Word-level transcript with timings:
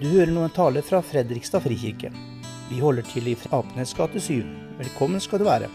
Du 0.00 0.06
hører 0.08 0.30
nå 0.32 0.40
en 0.46 0.52
tale 0.56 0.80
fra 0.80 1.02
Fredrikstad 1.04 1.60
frikirke. 1.60 2.08
Vi 2.70 2.78
holder 2.80 3.04
til 3.04 3.26
i 3.28 3.34
Apenes 3.52 3.90
gate 3.92 4.16
7. 4.16 4.46
Velkommen 4.78 5.20
skal 5.20 5.42
du 5.42 5.44
være. 5.44 5.68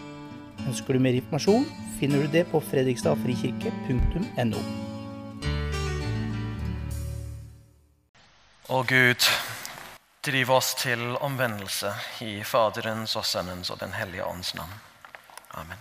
Ønsker 0.66 0.96
du 0.96 0.98
mer 1.04 1.14
informasjon, 1.14 1.62
finner 2.00 2.18
du 2.24 2.26
det 2.32 2.42
på 2.50 2.58
fredrikstadfrikirke.no. 2.72 4.62
Å 8.66 8.82
Gud, 8.90 9.22
driv 10.26 10.50
oss 10.58 10.74
til 10.82 11.06
omvendelse 11.22 11.94
i 12.26 12.42
Faderens 12.42 13.14
og 13.14 13.22
Sønnens 13.30 13.70
og 13.70 13.78
Den 13.78 13.94
hellige 13.94 14.26
ånds 14.26 14.56
navn. 14.58 14.74
Amen. 15.54 15.78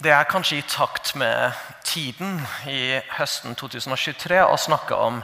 Det 0.00 0.10
er 0.10 0.24
kanskje 0.24 0.56
i 0.56 0.64
takt 0.64 1.12
med 1.20 1.52
tiden 1.84 2.38
i 2.66 2.96
høsten 3.12 3.52
2023 3.58 4.38
å 4.40 4.56
snakke 4.56 4.96
om 4.96 5.18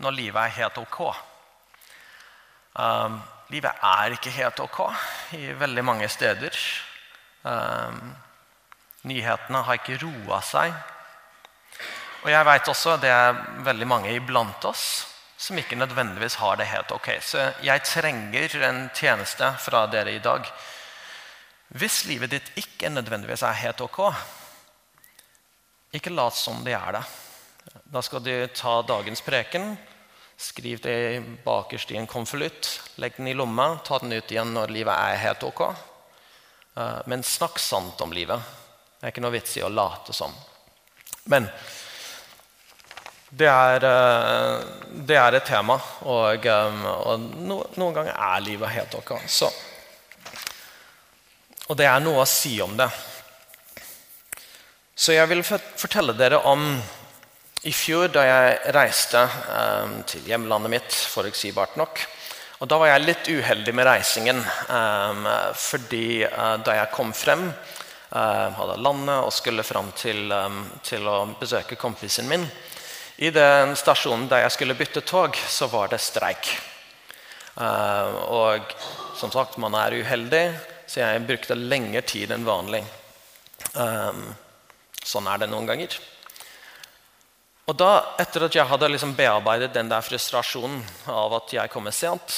når 0.00 0.16
livet 0.16 0.40
er 0.40 0.54
helt 0.62 0.78
ok. 0.80 1.00
Um, 2.72 3.20
livet 3.52 3.84
er 3.84 4.16
ikke 4.16 4.32
helt 4.32 4.62
ok 4.64 4.80
i 5.36 5.52
veldig 5.60 5.84
mange 5.84 6.08
steder. 6.08 6.56
Um, 7.44 8.14
nyhetene 9.04 9.60
har 9.68 9.78
ikke 9.78 10.00
roa 10.00 10.40
seg. 10.40 10.72
Og 12.24 12.30
jeg 12.32 12.48
vet 12.48 12.72
også 12.72 12.94
at 12.96 13.04
det 13.04 13.12
er 13.12 13.42
veldig 13.68 13.90
mange 13.92 14.14
iblant 14.16 14.64
oss 14.64 15.04
som 15.36 15.58
ikke 15.60 15.76
nødvendigvis 15.76 16.40
har 16.40 16.56
det 16.56 16.70
helt 16.72 16.96
ok. 16.96 17.10
Så 17.20 17.50
jeg 17.62 17.84
trenger 17.84 18.56
en 18.64 18.86
tjeneste 18.96 19.52
fra 19.60 19.84
dere 19.92 20.16
i 20.16 20.24
dag 20.24 20.48
hvis 21.72 22.04
livet 22.06 22.30
ditt 22.34 22.50
ikke 22.60 22.90
nødvendigvis 22.92 23.42
er 23.46 23.62
helt 23.64 23.80
ok, 23.80 24.00
ikke 25.94 26.12
lat 26.12 26.36
som 26.36 26.64
det 26.66 26.74
er 26.76 26.98
det. 26.98 27.04
Da 27.84 28.02
skal 28.02 28.22
du 28.22 28.32
ta 28.52 28.80
dagens 28.82 29.22
preken, 29.24 29.76
skriv 30.36 30.80
det 30.82 31.22
bakerst 31.44 31.90
i 31.94 31.98
en 31.98 32.10
konvolutt, 32.10 32.68
legg 33.00 33.16
den 33.16 33.30
i 33.30 33.34
lomma, 33.34 33.78
ta 33.86 33.98
den 34.02 34.12
ut 34.12 34.30
igjen 34.30 34.52
når 34.54 34.74
livet 34.74 34.94
er 34.94 35.22
helt 35.22 35.46
ok. 35.46 35.62
Eh, 36.74 37.00
men 37.06 37.22
snakk 37.22 37.58
sant 37.62 38.00
om 38.02 38.12
livet. 38.12 38.42
Det 38.98 39.06
er 39.06 39.14
ikke 39.14 39.24
noe 39.24 39.34
vits 39.34 39.56
i 39.58 39.62
å 39.64 39.70
late 39.70 40.14
som. 40.16 40.34
Men 41.30 41.46
det 43.30 43.48
er, 43.50 43.86
eh, 43.86 44.64
det 45.06 45.16
er 45.18 45.38
et 45.38 45.46
tema, 45.46 45.78
og, 46.02 46.46
og 46.46 47.14
og 47.14 47.30
noen 47.78 47.94
ganger 47.94 48.14
er 48.14 48.44
livet 48.44 48.74
helt 48.74 48.98
ok. 48.98 49.16
Så 49.26 49.50
og 51.68 51.78
det 51.78 51.86
er 51.88 52.02
noe 52.04 52.22
å 52.22 52.28
si 52.28 52.58
om 52.60 52.74
det. 52.76 52.90
Så 54.94 55.14
jeg 55.16 55.26
vil 55.30 55.42
fortelle 55.44 56.14
dere 56.14 56.42
om 56.46 56.68
i 57.64 57.72
fjor 57.72 58.10
da 58.12 58.22
jeg 58.28 58.74
reiste 58.76 59.22
um, 59.24 59.94
til 60.06 60.26
hjemlandet 60.28 60.70
mitt, 60.70 60.96
forutsigbart 61.14 61.78
nok. 61.80 62.02
Og 62.60 62.68
Da 62.68 62.76
var 62.78 62.92
jeg 62.92 63.04
litt 63.04 63.30
uheldig 63.32 63.72
med 63.74 63.88
reisingen. 63.88 64.42
Um, 64.68 65.24
fordi 65.56 66.22
uh, 66.28 66.60
da 66.64 66.76
jeg 66.78 66.92
kom 66.92 67.14
frem, 67.16 67.48
uh, 67.48 68.48
hadde 68.58 68.76
landet 68.84 69.24
og 69.24 69.32
skulle 69.32 69.64
frem 69.64 69.88
til, 69.96 70.28
um, 70.32 70.60
til 70.84 71.08
å 71.08 71.16
besøke 71.40 71.80
kompisen 71.80 72.28
min 72.28 72.44
I 73.24 73.30
den 73.32 73.74
stasjonen 73.78 74.28
der 74.28 74.44
jeg 74.44 74.54
skulle 74.58 74.76
bytte 74.76 75.00
tog, 75.00 75.34
så 75.48 75.66
var 75.72 75.88
det 75.88 76.02
streik. 76.04 76.52
Uh, 77.56 78.20
og 78.28 78.76
som 79.16 79.32
sagt, 79.32 79.56
man 79.58 79.74
er 79.80 79.96
uheldig. 80.04 80.46
Så 80.94 81.00
jeg 81.02 81.24
brukte 81.26 81.56
lengre 81.58 82.04
tid 82.06 82.30
enn 82.30 82.44
vanlig. 82.46 82.84
Um, 83.74 84.28
sånn 85.02 85.26
er 85.26 85.40
det 85.42 85.48
noen 85.50 85.66
ganger. 85.66 85.96
Og 87.66 87.74
da, 87.74 87.88
Etter 88.22 88.44
at 88.46 88.54
jeg 88.54 88.70
hadde 88.70 88.92
liksom 88.92 89.16
bearbeidet 89.18 89.72
den 89.74 89.90
der 89.90 90.04
frustrasjonen 90.06 90.84
av 91.10 91.34
at 91.40 91.50
jeg 91.56 91.72
kommer 91.72 91.90
sent, 91.90 92.36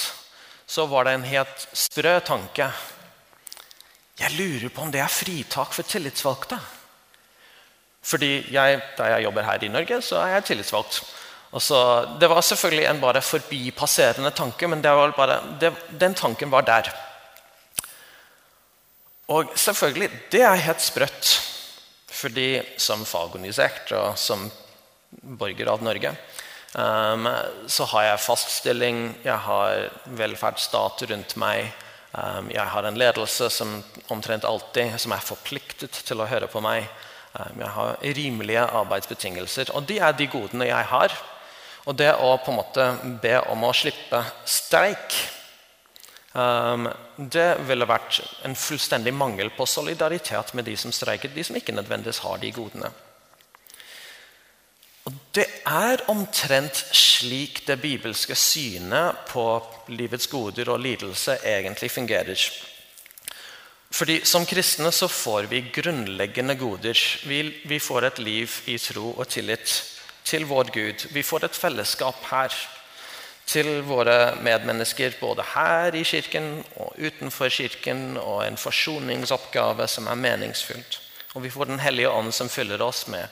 så 0.65 0.87
var 0.89 1.05
det 1.05 1.13
en 1.19 1.27
helt 1.29 1.67
sprø 1.69 2.15
tanke. 2.25 2.71
Jeg 4.17 4.33
lurer 4.39 4.73
på 4.73 4.87
om 4.87 4.89
det 4.95 5.05
er 5.05 5.13
fritak 5.13 5.77
for 5.77 5.85
tillitsvalgte. 5.85 6.57
Fordi 8.09 8.31
jeg, 8.49 8.81
da 8.97 9.11
jeg 9.13 9.27
jobber 9.27 9.45
her 9.45 9.67
i 9.67 9.69
Norge, 9.69 10.01
så 10.01 10.23
er 10.23 10.39
jeg 10.39 10.49
tillitsvalgt. 10.49 11.03
Så, 11.61 11.77
det 12.17 12.25
var 12.33 12.41
selvfølgelig 12.41 12.89
en 12.89 13.05
bare 13.05 13.21
forbipasserende 13.21 14.33
tanke, 14.33 14.65
men 14.65 14.81
bare, 14.81 15.43
det, 15.61 15.75
den 15.93 16.17
tanken 16.17 16.49
var 16.49 16.65
der. 16.65 16.89
Og 19.27 19.51
selvfølgelig, 19.59 20.09
det 20.31 20.43
er 20.47 20.65
helt 20.67 20.83
sprøtt. 20.83 21.31
Fordi 22.17 22.61
som 22.81 23.03
fagorganisert 23.05 23.91
og 23.97 24.15
som 24.17 24.47
borger 25.37 25.69
av 25.69 25.83
Norge 25.85 26.09
um, 26.73 27.27
så 27.69 27.85
har 27.93 28.07
jeg 28.07 28.23
fast 28.23 28.55
stilling, 28.55 29.11
jeg 29.23 29.37
har 29.45 29.83
velferdsstat 30.17 31.03
rundt 31.11 31.35
meg. 31.39 31.69
Um, 32.15 32.49
jeg 32.49 32.65
har 32.73 32.87
en 32.87 32.97
ledelse 32.97 33.51
som 33.53 33.77
omtrent 34.13 34.47
alltid 34.47 34.97
som 35.03 35.13
er 35.13 35.27
forpliktet 35.27 36.01
til 36.07 36.23
å 36.23 36.29
høre 36.29 36.49
på 36.49 36.63
meg. 36.63 36.87
Um, 37.35 37.61
jeg 37.61 37.71
har 37.75 38.03
rimelige 38.17 38.65
arbeidsbetingelser. 38.81 39.75
Og 39.77 39.85
de 39.89 39.99
er 40.01 40.17
de 40.17 40.29
godene 40.31 40.71
jeg 40.71 40.91
har. 40.93 41.13
Og 41.85 41.95
det 41.99 42.09
å 42.17 42.33
på 42.41 42.51
en 42.51 42.59
måte 42.63 42.87
be 43.21 43.37
om 43.51 43.61
å 43.63 43.75
slippe 43.75 44.23
streik 44.47 45.21
det 46.37 47.47
ville 47.65 47.87
vært 47.89 48.19
en 48.45 48.53
fullstendig 48.55 49.13
mangel 49.13 49.49
på 49.57 49.65
solidaritet 49.65 50.53
med 50.53 50.67
de 50.69 50.75
som 50.77 50.93
streiket, 50.93 51.33
de 51.33 51.43
som 51.43 51.57
ikke 51.57 51.73
nødvendigvis 51.73 52.21
har 52.25 52.37
de 52.41 52.51
godene. 52.53 52.91
Og 55.07 55.13
Det 55.33 55.45
er 55.65 56.03
omtrent 56.11 56.75
slik 56.91 57.61
det 57.67 57.79
bibelske 57.81 58.35
synet 58.35 59.23
på 59.29 59.45
livets 59.87 60.27
goder 60.27 60.69
og 60.69 60.81
lidelse 60.83 61.37
egentlig 61.43 61.91
fungerer. 61.91 62.47
Fordi 63.91 64.25
Som 64.25 64.45
kristne 64.45 64.91
så 64.91 65.07
får 65.07 65.47
vi 65.47 65.71
grunnleggende 65.73 66.55
goder. 66.55 66.97
Vi, 67.23 67.41
vi 67.65 67.79
får 67.79 68.05
et 68.05 68.19
liv 68.19 68.51
i 68.65 68.77
tro 68.77 69.13
og 69.17 69.27
tillit 69.27 69.83
til 70.23 70.45
vår 70.45 70.71
Gud. 70.73 71.07
Vi 71.13 71.23
får 71.23 71.45
et 71.45 71.55
fellesskap 71.55 72.25
her 72.29 72.51
til 73.47 73.81
våre 73.87 74.35
medmennesker 74.43 75.15
både 75.21 75.45
her 75.53 75.95
i 75.95 76.03
kirken 76.03 76.57
og 76.75 76.97
utenfor 76.99 77.49
kirken, 77.53 78.17
og 78.19 78.43
en 78.45 78.59
forsoningsoppgave 78.59 79.87
som 79.87 80.09
er 80.11 80.19
meningsfylt. 80.19 80.99
Og 81.35 81.43
vi 81.45 81.51
får 81.53 81.65
Den 81.65 81.79
hellige 81.79 82.09
ånd 82.09 82.33
som 82.33 82.49
fyller 82.49 82.81
oss 82.81 83.07
med 83.07 83.27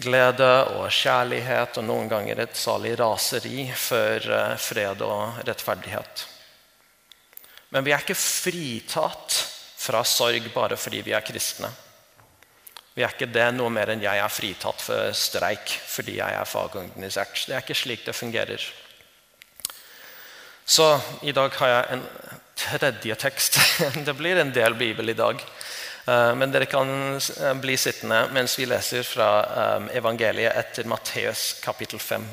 glede 0.00 0.50
og 0.76 0.90
kjærlighet, 0.92 1.78
og 1.78 1.84
noen 1.84 2.08
ganger 2.08 2.40
et 2.40 2.56
salig 2.56 2.98
raseri 2.98 3.68
for 3.76 4.20
eh, 4.20 4.56
fred 4.56 5.02
og 5.04 5.40
rettferdighet. 5.46 6.26
Men 7.70 7.84
vi 7.86 7.92
er 7.94 8.02
ikke 8.02 8.18
fritatt 8.18 9.36
fra 9.80 10.02
sorg 10.04 10.50
bare 10.54 10.76
fordi 10.76 11.00
vi 11.06 11.14
er 11.16 11.24
kristne. 11.24 11.70
Vi 12.94 13.04
er 13.06 13.14
ikke 13.14 13.30
det 13.30 13.46
noe 13.54 13.70
mer 13.72 13.92
enn 13.92 14.02
jeg 14.02 14.18
er 14.18 14.32
fritatt 14.32 14.82
for 14.82 15.14
streik 15.16 15.70
fordi 15.88 16.18
jeg 16.18 16.36
er 16.36 16.48
fagorganisert. 16.48 17.46
Det 17.46 17.54
er 17.54 17.62
ikke 17.62 17.78
slik 17.78 18.02
det 18.04 18.16
fungerer. 18.16 18.64
Så 20.70 21.00
i 21.22 21.32
dag 21.32 21.50
har 21.58 21.68
jeg 21.68 21.86
en 21.90 22.02
tredje 22.54 23.14
tekst. 23.18 23.56
Det 24.06 24.12
blir 24.14 24.38
en 24.38 24.52
del 24.54 24.76
bibel 24.78 25.10
i 25.10 25.16
dag. 25.18 25.40
Eh, 26.06 26.34
men 26.38 26.52
dere 26.54 26.68
kan 26.70 26.92
eh, 27.18 27.54
bli 27.58 27.74
sittende 27.74 28.20
mens 28.30 28.54
vi 28.54 28.68
leser 28.70 29.02
fra 29.02 29.30
eh, 29.42 29.88
evangeliet 29.98 30.54
etter 30.60 30.86
Matteus 30.86 31.56
kapittel 31.64 31.98
5. 31.98 32.26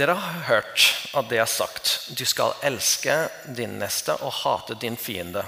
Dere 0.00 0.14
har 0.16 0.40
hørt 0.48 0.86
at 1.12 1.28
det 1.28 1.42
er 1.44 1.52
sagt 1.58 1.92
du 2.16 2.24
skal 2.24 2.56
elske 2.64 3.18
din 3.44 3.76
neste 3.82 4.16
og 4.24 4.32
hate 4.46 4.78
din 4.80 4.96
fiende. 4.96 5.44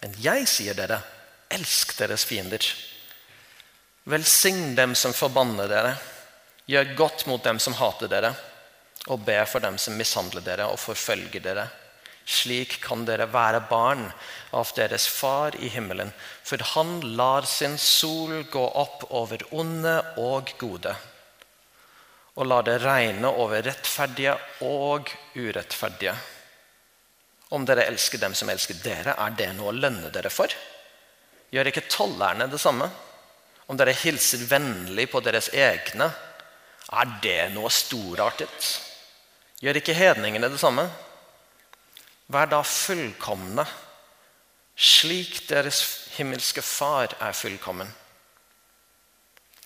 Men 0.00 0.16
jeg 0.24 0.48
sier 0.48 0.80
dere, 0.80 1.02
elsk 1.52 1.92
deres 2.00 2.24
fiender. 2.24 2.64
Velsign 4.08 4.72
dem 4.80 4.96
som 4.96 5.12
forbanner 5.12 5.68
dere. 5.68 5.94
Gjør 6.64 6.96
godt 7.04 7.28
mot 7.28 7.44
dem 7.44 7.60
som 7.60 7.76
hater 7.76 8.08
dere 8.08 8.32
og 9.12 9.24
be 9.26 9.36
for 9.48 9.60
dem 9.64 9.76
som 9.80 9.96
mishandler 9.98 10.44
dere 10.44 10.68
og 10.72 10.80
forfølger 10.80 11.42
dere. 11.44 11.66
Slik 12.24 12.78
kan 12.80 13.02
dere 13.04 13.26
være 13.28 13.66
barn 13.68 14.06
av 14.56 14.70
deres 14.76 15.04
far 15.12 15.56
i 15.60 15.68
himmelen, 15.68 16.12
for 16.42 16.62
han 16.72 17.00
lar 17.18 17.44
sin 17.44 17.76
sol 17.76 18.46
gå 18.50 18.62
opp 18.64 19.04
over 19.12 19.44
onde 19.52 19.98
og 20.22 20.54
gode, 20.60 20.94
og 22.34 22.48
lar 22.48 22.64
det 22.66 22.78
regne 22.82 23.28
over 23.28 23.60
rettferdige 23.66 24.38
og 24.64 25.12
urettferdige. 25.36 26.14
Om 27.54 27.68
dere 27.68 27.84
elsker 27.90 28.18
dem 28.18 28.32
som 28.34 28.48
elsker 28.50 28.80
dere, 28.82 29.18
er 29.20 29.36
det 29.36 29.52
noe 29.54 29.70
å 29.70 29.76
lønne 29.76 30.08
dere 30.10 30.32
for? 30.32 30.48
Gjør 31.52 31.70
ikke 31.70 31.84
tollerne 31.92 32.48
det 32.50 32.58
samme? 32.58 32.88
Om 33.68 33.76
dere 33.78 33.94
hilser 33.96 34.48
vennlig 34.48 35.06
på 35.12 35.20
deres 35.24 35.52
egne, 35.52 36.08
er 36.88 37.14
det 37.22 37.52
noe 37.52 37.70
storartet? 37.72 38.72
Gjør 39.64 39.78
ikke 39.80 39.96
hedningene 39.96 40.50
det 40.52 40.60
samme? 40.60 40.84
Vær 42.28 42.50
da 42.52 42.58
fullkomne, 42.68 43.64
slik 44.76 45.38
deres 45.48 45.78
himmelske 46.18 46.60
Far 46.60 47.14
er 47.16 47.32
fullkommen. 47.32 47.88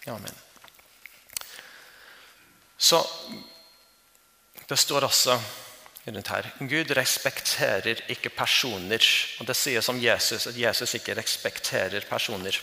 Amen. 0.06 0.38
Så 2.78 3.02
det 4.68 4.78
står 4.78 5.08
også 5.08 5.34
rundt 6.06 6.28
her 6.28 6.46
Gud 6.58 6.94
respekterer 6.96 8.04
ikke 8.08 8.30
personer. 8.30 9.02
Og 9.40 9.46
det 9.46 9.56
sies 9.56 9.88
om 9.88 9.98
Jesus 10.00 10.46
at 10.46 10.58
Jesus 10.58 10.94
ikke 10.94 11.16
respekterer 11.18 12.06
personer. 12.08 12.54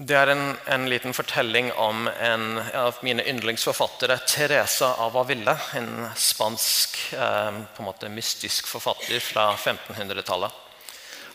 Det 0.00 0.16
er 0.16 0.30
en, 0.32 0.54
en, 0.64 0.86
liten 0.88 1.12
fortelling 1.12 1.66
om 1.76 2.06
en 2.08 2.58
av 2.72 2.96
mine 3.04 3.20
yndlingsforfattere, 3.28 4.16
Teresa 4.24 4.94
av 4.96 5.18
Avila. 5.20 5.52
En 5.76 6.06
spansk 6.16 6.96
eh, 7.12 7.58
på 7.74 7.82
en 7.82 7.84
måte 7.84 8.08
mystisk 8.08 8.70
forfatter 8.70 9.20
fra 9.20 9.50
1500-tallet. 9.58 10.56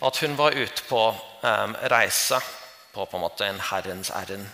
At 0.10 0.18
hun 0.18 0.34
var 0.40 0.58
ute 0.58 0.82
på 0.90 1.02
eh, 1.46 1.76
reise 1.94 2.42
på, 2.96 3.06
på 3.06 3.20
en 3.20 3.26
måte 3.28 3.46
en 3.46 3.62
herrens 3.70 4.10
ærend. 4.10 4.50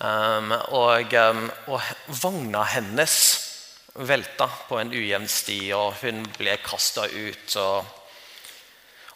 Um, 0.00 0.56
og, 0.76 1.12
um, 1.12 1.46
og, 1.68 1.92
vogna 2.22 2.64
hennes 2.72 3.18
velta 3.96 4.48
på 4.68 4.80
en 4.80 4.96
ujevn 4.96 5.28
sti, 5.28 5.60
og 5.76 6.00
hun 6.00 6.24
ble 6.38 6.56
kasta 6.64 7.04
ut. 7.04 7.60
Og, 7.60 7.95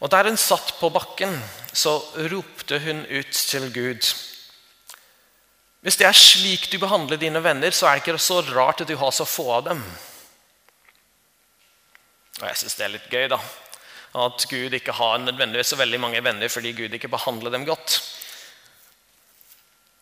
og 0.00 0.10
der 0.12 0.30
hun 0.30 0.38
satt 0.40 0.74
på 0.80 0.88
bakken, 0.92 1.34
så 1.72 1.98
ropte 2.32 2.80
hun 2.80 3.04
ut 3.06 3.32
til 3.32 3.68
Gud. 3.72 4.12
Hvis 5.80 5.96
det 5.96 6.06
er 6.08 6.16
slik 6.16 6.68
du 6.72 6.78
behandler 6.80 7.20
dine 7.20 7.40
venner, 7.44 7.72
så 7.72 7.88
er 7.88 7.98
det 7.98 8.04
ikke 8.04 8.20
så 8.20 8.40
rart 8.50 8.82
at 8.82 8.88
du 8.88 8.96
har 9.00 9.12
så 9.16 9.24
få 9.28 9.46
av 9.58 9.68
dem. 9.68 9.82
Og 12.40 12.46
jeg 12.48 12.60
syns 12.62 12.76
det 12.76 12.86
er 12.86 12.94
litt 12.96 13.12
gøy, 13.12 13.28
da. 13.32 13.40
At 14.20 14.44
Gud 14.50 14.74
ikke 14.74 14.96
har 14.96 15.20
nødvendigvis 15.22 15.72
så 15.72 15.78
veldig 15.78 16.00
mange 16.02 16.22
venner 16.24 16.50
fordi 16.50 16.72
Gud 16.74 16.96
ikke 16.96 17.12
behandler 17.12 17.52
dem 17.54 17.68
godt. 17.68 18.00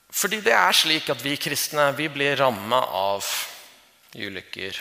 Fordi 0.08 0.40
det 0.42 0.54
er 0.56 0.74
slik 0.74 1.10
at 1.12 1.22
vi 1.22 1.36
kristne 1.38 1.90
vi 1.98 2.08
blir 2.10 2.38
ramma 2.40 2.80
av 2.80 3.26
ulykker. 4.16 4.78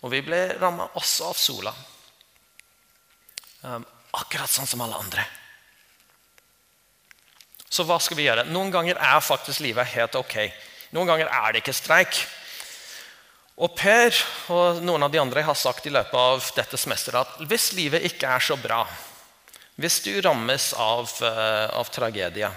Og 0.00 0.14
vi 0.14 0.22
blir 0.24 0.56
ramma 0.62 0.88
også 0.96 1.28
av 1.28 1.38
sola. 1.38 1.74
Akkurat 4.18 4.50
sånn 4.50 4.66
som 4.66 4.82
alle 4.82 4.98
andre. 4.98 5.24
Så 7.70 7.86
hva 7.86 8.00
skal 8.02 8.18
vi 8.18 8.26
gjøre? 8.26 8.48
Noen 8.50 8.72
ganger 8.74 8.98
er 8.98 9.22
faktisk 9.22 9.62
livet 9.62 9.92
helt 9.92 10.16
ok. 10.18 10.36
Noen 10.96 11.06
ganger 11.06 11.30
er 11.30 11.52
det 11.52 11.62
ikke 11.62 11.76
streik. 11.76 12.18
Og 13.60 13.76
Per 13.76 14.16
og 14.50 14.80
noen 14.82 15.04
av 15.06 15.12
de 15.12 15.20
andre 15.20 15.44
har 15.46 15.58
sagt 15.58 15.86
i 15.86 15.92
løpet 15.92 16.16
av 16.16 16.50
dette 16.56 16.80
semesteret 16.80 17.20
at 17.20 17.46
hvis 17.46 17.70
livet 17.76 18.06
ikke 18.08 18.32
er 18.32 18.42
så 18.42 18.56
bra, 18.58 18.80
hvis 19.80 20.00
du 20.04 20.12
rammes 20.24 20.72
av, 20.80 21.12
uh, 21.22 21.68
av 21.78 21.88
tragedie, 21.92 22.48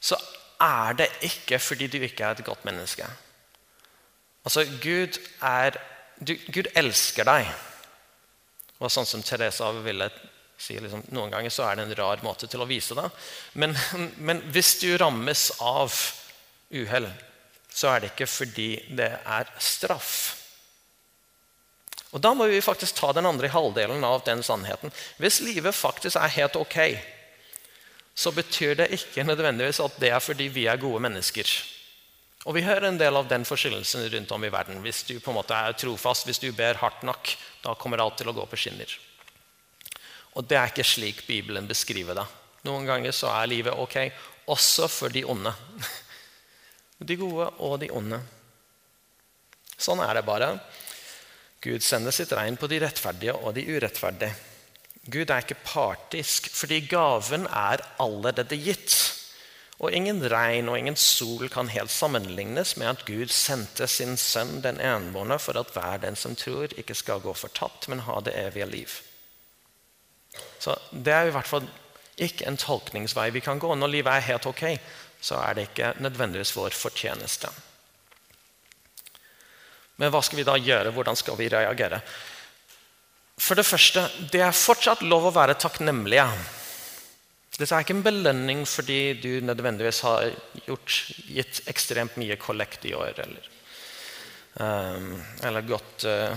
så 0.00 0.18
er 0.62 0.98
det 1.00 1.08
ikke 1.26 1.58
fordi 1.60 1.88
du 1.90 1.98
ikke 2.02 2.28
er 2.28 2.36
et 2.36 2.46
godt 2.46 2.64
menneske. 2.68 3.08
Altså, 4.46 4.64
Gud, 4.82 5.18
er, 5.42 5.76
du, 6.18 6.36
Gud 6.54 6.70
elsker 6.78 7.26
deg. 7.26 7.50
Det 8.70 8.84
var 8.84 8.92
sånn 8.92 9.08
som 9.08 9.22
Teresa 9.26 9.70
ville 9.82 10.08
si, 10.58 10.76
liksom, 10.78 11.02
Noen 11.14 11.32
ganger 11.32 11.52
så 11.52 11.66
er 11.66 11.78
det 11.78 11.86
en 11.88 11.96
rar 11.98 12.22
måte 12.24 12.48
til 12.50 12.62
å 12.62 12.68
vise 12.68 12.96
det. 12.98 13.08
Men, 13.58 13.76
men 14.18 14.42
hvis 14.54 14.76
du 14.82 14.90
rammes 15.00 15.48
av 15.60 15.94
uhell, 16.72 17.08
så 17.72 17.92
er 17.92 18.02
det 18.02 18.12
ikke 18.12 18.28
fordi 18.30 18.70
det 18.96 19.10
er 19.24 19.50
straff. 19.62 20.14
Og 22.12 22.20
Da 22.20 22.34
må 22.36 22.46
vi 22.50 22.60
faktisk 22.60 22.98
ta 22.98 23.12
den 23.16 23.26
andre 23.26 23.48
halvdelen 23.48 24.04
av 24.04 24.20
den 24.26 24.42
sannheten. 24.44 24.92
Hvis 25.16 25.40
livet 25.40 25.74
faktisk 25.74 26.20
er 26.20 26.34
helt 26.36 26.58
ok, 26.60 26.78
så 28.14 28.32
betyr 28.36 28.76
det 28.76 28.90
ikke 28.92 29.24
nødvendigvis 29.24 29.80
at 29.80 29.96
det 30.00 30.10
er 30.12 30.20
fordi 30.20 30.50
vi 30.52 30.66
er 30.68 30.80
gode 30.80 31.00
mennesker. 31.00 31.48
Og 32.44 32.54
Vi 32.54 32.64
hører 32.66 32.88
en 32.88 32.98
del 32.98 33.16
av 33.16 33.28
den 33.30 33.46
forskjellelsen 33.46 34.08
rundt 34.12 34.32
om 34.34 34.44
i 34.44 34.50
verden. 34.52 34.82
Hvis 34.82 35.04
du 35.08 35.14
på 35.20 35.30
en 35.30 35.38
måte 35.38 35.54
er 35.54 35.76
trofast, 35.78 36.26
hvis 36.26 36.42
du 36.42 36.50
ber 36.52 36.80
hardt 36.80 37.04
nok, 37.06 37.30
da 37.62 37.74
kommer 37.78 38.02
alt 38.02 38.18
til 38.18 38.28
å 38.28 38.34
gå 38.36 38.44
på 38.50 38.58
skinner. 38.58 38.90
Og 40.36 40.46
Det 40.48 40.56
er 40.58 40.70
ikke 40.70 40.86
slik 40.86 41.26
Bibelen 41.26 41.68
beskriver 41.68 42.16
det. 42.16 42.26
Noen 42.64 42.86
ganger 42.86 43.12
så 43.12 43.32
er 43.34 43.50
livet 43.50 43.74
ok, 43.74 43.96
også 44.52 44.88
for 44.88 45.12
de 45.12 45.24
onde. 45.24 45.52
De 47.08 47.16
gode 47.18 47.48
og 47.58 47.80
de 47.82 47.88
onde. 47.90 48.20
Sånn 49.74 49.98
er 50.04 50.14
det 50.14 50.22
bare. 50.22 50.52
Gud 51.62 51.82
sender 51.82 52.14
sitt 52.14 52.30
regn 52.34 52.54
på 52.58 52.68
de 52.70 52.78
rettferdige 52.82 53.34
og 53.34 53.56
de 53.56 53.64
urettferdige. 53.66 54.36
Gud 55.10 55.30
er 55.34 55.42
ikke 55.42 55.58
partisk, 55.66 56.46
fordi 56.54 56.84
gaven 56.86 57.48
er 57.50 57.82
allerede 58.02 58.54
gitt. 58.54 58.94
Og 59.82 59.90
ingen 59.90 60.22
regn 60.30 60.70
og 60.70 60.78
ingen 60.78 60.98
sol 60.98 61.48
kan 61.50 61.70
helt 61.74 61.90
sammenlignes 61.90 62.76
med 62.78 62.92
at 62.92 63.06
Gud 63.08 63.34
sendte 63.34 63.88
sin 63.90 64.14
sønn 64.14 64.60
den 64.62 64.78
enbårne 64.78 65.40
for 65.42 65.58
at 65.58 65.74
hver 65.74 65.98
den 66.04 66.18
som 66.18 66.38
tror, 66.38 66.70
ikke 66.78 66.94
skal 66.94 67.22
gå 67.24 67.34
fortapt, 67.34 67.90
men 67.90 68.06
ha 68.06 68.20
det 68.22 68.36
evige 68.38 68.70
liv. 68.70 69.00
Så 70.62 70.76
Det 70.90 71.12
er 71.12 71.28
i 71.28 71.34
hvert 71.34 71.48
fall 71.48 71.66
ikke 72.22 72.46
en 72.46 72.56
tolkningsvei 72.60 73.30
vi 73.34 73.40
kan 73.44 73.58
gå. 73.58 73.74
Når 73.74 73.90
livet 73.90 74.12
er 74.12 74.28
helt 74.32 74.46
ok, 74.46 74.64
så 75.20 75.40
er 75.42 75.54
det 75.54 75.68
ikke 75.70 75.94
nødvendigvis 76.02 76.54
vår 76.56 76.76
fortjeneste. 76.76 77.50
Men 80.00 80.12
hva 80.12 80.22
skal 80.24 80.40
vi 80.40 80.46
da 80.46 80.56
gjøre? 80.58 80.92
Hvordan 80.94 81.18
skal 81.18 81.38
vi 81.38 81.50
reagere? 81.52 82.00
For 83.42 83.58
det 83.58 83.66
første, 83.66 84.04
det 84.32 84.42
er 84.44 84.56
fortsatt 84.56 85.02
lov 85.06 85.28
å 85.28 85.34
være 85.34 85.58
takknemlige. 85.60 86.26
Dette 87.52 87.68
er 87.76 87.84
ikke 87.84 87.96
en 87.98 88.04
belønning 88.04 88.62
fordi 88.68 89.00
du 89.20 89.30
nødvendigvis 89.44 90.00
har 90.06 90.30
gjort, 90.66 90.98
gitt 91.28 91.62
ekstremt 91.70 92.16
mye 92.20 92.38
kollekt 92.40 92.86
i 92.88 92.94
år. 92.96 93.18
Eller, 93.24 93.48
um, 94.56 95.10
eller 95.44 95.66
gått, 95.68 96.06
uh, 96.08 96.32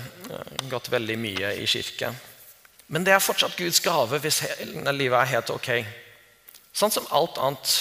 gått, 0.72 0.92
veldig 0.92 1.18
mye 1.22 1.54
i 1.62 1.68
kirke. 1.70 2.12
Men 2.88 3.06
det 3.06 3.16
er 3.16 3.24
fortsatt 3.24 3.58
Guds 3.58 3.82
gave 3.82 4.20
hvis 4.22 4.44
livet 4.94 5.18
er 5.18 5.32
helt 5.34 5.52
ok. 5.54 5.70
Sånn 6.76 6.94
som 6.94 7.08
alt 7.16 7.40
annet. 7.42 7.74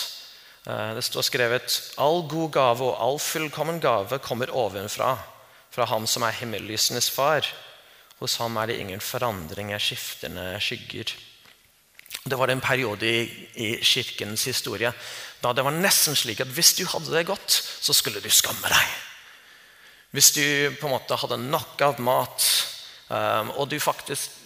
Uh, 0.65 0.95
det 0.97 1.05
står 1.05 1.27
skrevet 1.27 1.75
all 2.01 2.23
god 2.31 2.55
gave 2.55 2.87
og 2.87 3.01
all 3.05 3.19
fullkommen 3.21 3.83
gave 3.85 4.17
kommer 4.25 4.49
ovenfra, 4.49 5.19
fra 5.75 5.85
Ham 5.91 6.07
som 6.09 6.25
er 6.25 6.39
himmellysenes 6.39 7.11
far. 7.13 7.45
Hos 8.23 8.39
ham 8.41 8.57
er 8.57 8.71
det 8.71 8.79
ingen 8.81 9.03
forandringer, 9.03 9.83
skiftende 9.83 10.55
skygger. 10.63 11.11
Det 12.25 12.39
var 12.39 12.49
en 12.49 12.63
periode 12.63 13.05
i, 13.05 13.25
i, 13.61 13.69
kirkens 13.85 14.47
historie 14.49 14.93
da 15.43 15.51
det 15.53 15.65
var 15.67 15.75
nesten 15.77 16.17
slik 16.17 16.41
at 16.41 16.53
hvis 16.57 16.73
du 16.79 16.87
hadde 16.89 17.13
det 17.13 17.27
godt, 17.29 17.53
så 17.53 17.93
skulle 17.93 18.23
du 18.25 18.31
skamme 18.33 18.71
deg. 18.71 18.95
Hvis 20.15 20.31
du 20.33 20.45
på 20.79 20.87
en 20.89 20.95
måte 20.95 21.19
hadde 21.21 21.37
nok 21.43 21.83
av 21.85 22.01
mat, 22.01 22.47
um, 23.11 23.51
og 23.59 23.69
du 23.69 23.77
faktisk 23.83 24.39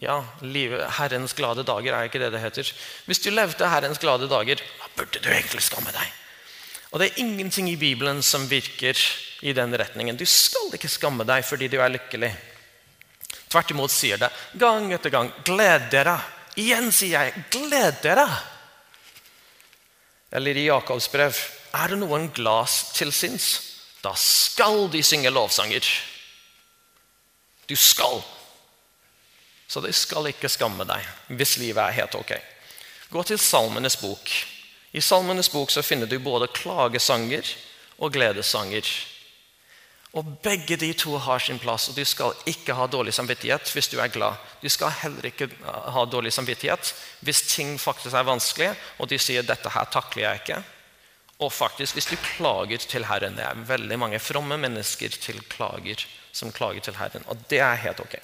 ja, 0.00 0.16
livet, 0.40 0.86
Herrens 0.96 1.34
glade 1.36 1.64
dager 1.68 1.92
er 1.92 2.08
ikke 2.08 2.22
det 2.22 2.30
det 2.32 2.40
heter. 2.40 2.70
Hvis 3.04 3.20
du 3.20 3.28
levde 3.34 3.68
Herrens 3.68 4.00
glade 4.00 4.30
dager, 4.30 4.56
da 4.56 4.88
burde 4.96 5.20
du 5.20 5.28
egentlig 5.28 5.60
skamme 5.66 5.92
deg. 5.92 6.16
Og 6.90 6.98
Det 6.98 7.10
er 7.10 7.20
ingenting 7.22 7.68
i 7.70 7.76
Bibelen 7.76 8.22
som 8.22 8.48
virker 8.50 8.98
i 9.46 9.52
den 9.52 9.76
retningen. 9.76 10.16
Du 10.16 10.24
skal 10.26 10.72
ikke 10.74 10.90
skamme 10.90 11.26
deg 11.28 11.44
fordi 11.46 11.68
du 11.68 11.78
er 11.78 11.92
lykkelig. 11.92 12.32
Tvert 13.50 13.70
imot 13.70 13.92
sier 13.92 14.18
det 14.18 14.30
gang 14.58 14.88
etter 14.94 15.12
gang. 15.12 15.30
Gled 15.46 15.90
dere. 15.92 16.16
Igjen 16.58 16.90
sier 16.94 17.28
jeg, 17.28 17.44
gled 17.52 18.00
dere. 18.02 18.26
Eller 20.32 20.56
i 20.56 20.66
Jakobs 20.66 21.10
brev. 21.12 21.36
Er 21.76 21.92
det 21.92 22.00
noen 22.00 22.30
glas 22.34 22.90
til 22.96 23.12
sinns, 23.14 23.52
da 24.02 24.14
skal 24.18 24.88
de 24.90 25.02
synge 25.06 25.30
lovsanger. 25.30 25.86
Du 27.70 27.76
skal. 27.78 28.22
Så 29.70 29.80
du 29.80 29.92
skal 29.94 30.32
ikke 30.32 30.50
skamme 30.50 30.82
deg 30.88 31.36
hvis 31.38 31.58
livet 31.62 31.84
er 31.84 31.98
helt 32.00 32.16
ok. 32.18 32.34
Gå 33.10 33.22
til 33.26 33.38
Salmenes 33.38 33.96
bok. 34.00 34.32
I 34.90 35.02
Salmenes 35.02 35.50
bok 35.52 35.70
så 35.70 35.84
finner 35.86 36.10
du 36.10 36.18
både 36.18 36.50
klagesanger 36.50 37.46
og 38.02 38.12
gledesanger. 38.16 38.86
Og 40.18 40.26
Begge 40.42 40.74
de 40.74 40.88
to 40.98 41.14
har 41.22 41.38
sin 41.38 41.60
plass, 41.62 41.86
og 41.88 41.94
du 41.94 42.02
skal 42.04 42.34
ikke 42.50 42.74
ha 42.74 42.88
dårlig 42.90 43.14
samvittighet 43.14 43.70
hvis 43.70 43.90
du 43.92 44.00
er 44.02 44.10
glad. 44.10 44.38
Du 44.62 44.66
skal 44.68 44.90
heller 45.04 45.30
ikke 45.30 45.46
ha 45.62 46.04
dårlig 46.10 46.32
samvittighet 46.34 46.90
hvis 47.22 47.44
ting 47.52 47.76
faktisk 47.78 48.16
er 48.18 48.26
vanskelig, 48.26 48.72
og 48.98 49.10
de 49.10 49.18
sier 49.22 49.46
'dette 49.46 49.70
her 49.70 49.86
takler 49.86 50.22
jeg 50.24 50.40
ikke'. 50.40 50.62
Og 51.40 51.52
faktisk, 51.52 51.94
hvis 51.94 52.10
du 52.10 52.16
klager 52.36 52.78
til 52.78 53.06
Herren 53.06 53.36
Det 53.36 53.44
er 53.44 53.54
veldig 53.54 53.98
mange 53.98 54.18
fromme 54.18 54.58
mennesker 54.58 55.08
til 55.08 55.40
klager, 55.48 56.04
som 56.32 56.52
klager 56.52 56.80
til 56.80 56.96
Herren, 56.96 57.24
og 57.26 57.38
det 57.48 57.60
er 57.60 57.74
helt 57.74 58.00
ok. 58.00 58.18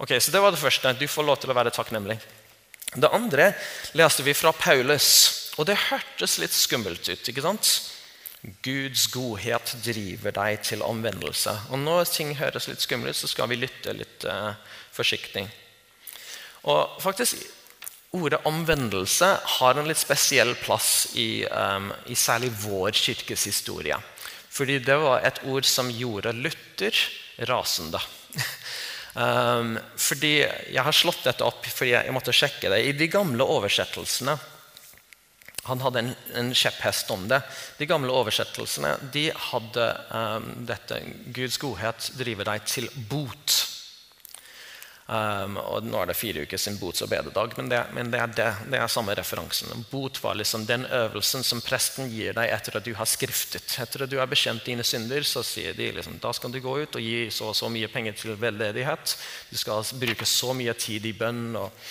Ok, 0.00 0.20
Så 0.20 0.30
det 0.32 0.40
var 0.40 0.50
det 0.50 0.60
første. 0.60 0.92
Du 0.96 1.06
får 1.08 1.26
lov 1.28 1.36
til 1.42 1.50
å 1.52 1.54
være 1.58 1.70
takknemlig. 1.76 2.16
Det 2.96 3.10
andre 3.12 3.52
leste 3.92 4.24
vi 4.24 4.32
fra 4.34 4.50
Paulus, 4.56 5.52
og 5.60 5.68
det 5.68 5.76
hørtes 5.90 6.38
litt 6.40 6.56
skummelt 6.56 7.04
ut. 7.04 7.28
ikke 7.28 7.44
sant? 7.44 7.68
Guds 8.64 9.06
godhet 9.12 9.74
driver 9.84 10.32
deg 10.32 10.62
til 10.64 10.82
omvendelse. 10.82 11.52
Og 11.68 11.78
Når 11.78 12.08
ting 12.08 12.32
høres 12.38 12.68
litt 12.68 12.80
skumle 12.80 13.12
ut, 13.12 13.16
så 13.16 13.28
skal 13.28 13.50
vi 13.50 13.60
lytte 13.60 13.92
litt 13.92 14.24
uh, 14.24 14.56
forsiktig. 14.92 15.46
Og 16.64 17.00
faktisk, 17.02 17.36
Ordet 18.10 18.40
omvendelse 18.42 19.26
har 19.60 19.78
en 19.78 19.86
litt 19.86 20.00
spesiell 20.00 20.56
plass 20.58 21.12
i, 21.14 21.44
um, 21.46 21.92
i 22.10 22.16
særlig 22.18 22.48
vår 22.58 22.90
kirkes 22.90 23.44
historie. 23.46 23.94
Fordi 24.50 24.80
det 24.82 24.96
var 24.98 25.22
et 25.22 25.38
ord 25.46 25.62
som 25.62 25.92
gjorde 25.94 26.32
Luther 26.34 26.96
rasende. 27.46 28.00
um, 29.14 29.76
fordi 29.96 30.34
Jeg 30.40 30.84
har 30.86 30.96
slått 30.96 31.24
dette 31.26 31.46
opp 31.46 31.66
fordi 31.66 31.94
jeg 31.96 32.14
måtte 32.14 32.34
sjekke 32.36 32.72
det. 32.72 32.80
I 32.86 32.96
de 32.96 33.10
gamle 33.10 33.44
oversettelsene 33.44 34.36
Han 35.68 35.82
hadde 35.84 36.02
en, 36.02 36.14
en 36.40 36.54
kjepphest 36.56 37.10
om 37.14 37.26
det. 37.30 37.42
De 37.78 37.88
gamle 37.90 38.14
oversettelsene 38.14 38.96
de 39.12 39.28
hadde 39.50 39.90
um, 40.14 40.48
dette 40.66 41.02
Guds 41.36 41.60
godhet 41.60 42.12
driver 42.18 42.54
deg 42.54 42.66
til 42.70 42.88
bot. 43.10 43.59
Um, 45.10 45.56
og 45.58 45.86
Nå 45.90 45.98
er 45.98 46.06
det 46.06 46.14
fire 46.14 46.44
uker 46.46 46.60
siden 46.60 46.76
bots- 46.78 47.02
og 47.02 47.08
bededag, 47.10 47.56
men, 47.58 47.66
det, 47.72 47.80
men 47.96 48.12
det, 48.12 48.18
er 48.22 48.30
det, 48.30 48.44
det, 48.70 48.78
er 48.78 48.92
samme 48.92 49.16
referansen. 49.18 49.82
Bot 49.90 50.20
var 50.22 50.36
liksom 50.38 50.68
den 50.68 50.84
øvelsen 50.86 51.42
som 51.42 51.62
presten 51.66 52.12
gir 52.12 52.36
deg 52.36 52.52
etter 52.54 52.78
at 52.78 52.86
du 52.86 52.92
har 52.94 53.08
skriftet. 53.10 53.74
Etter 53.82 54.04
at 54.04 54.12
du 54.12 54.20
har 54.20 54.30
bekjent 54.30 54.62
dine 54.68 54.86
synder, 54.86 55.26
så 55.26 55.42
sier 55.42 55.74
de 55.74 55.88
liksom, 55.96 56.20
da 56.22 56.30
skal 56.36 56.54
du 56.54 56.60
gå 56.62 56.76
ut 56.84 56.98
og 57.00 57.02
gi 57.02 57.24
så 57.34 57.48
og 57.50 57.58
så 57.58 57.66
mye 57.74 57.90
penger 57.90 58.14
til 58.20 58.38
veldedighet. 58.38 59.16
Du 59.50 59.58
skal 59.58 59.82
bruke 59.98 60.28
så 60.30 60.54
mye 60.54 60.76
tid 60.78 61.10
i 61.10 61.14
bønn. 61.18 61.56
Og, 61.58 61.90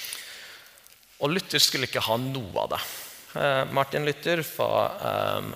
og 1.19 1.33
Luther 1.35 1.59
skulle 1.59 1.91
ikke 1.91 2.05
ha 2.07 2.15
noe 2.23 2.63
av 2.63 2.71
det. 2.77 2.83
Uh, 3.35 3.63
Martin 3.75 4.07
Luther 4.07 4.45
var 4.55 4.95
um, 5.43 5.51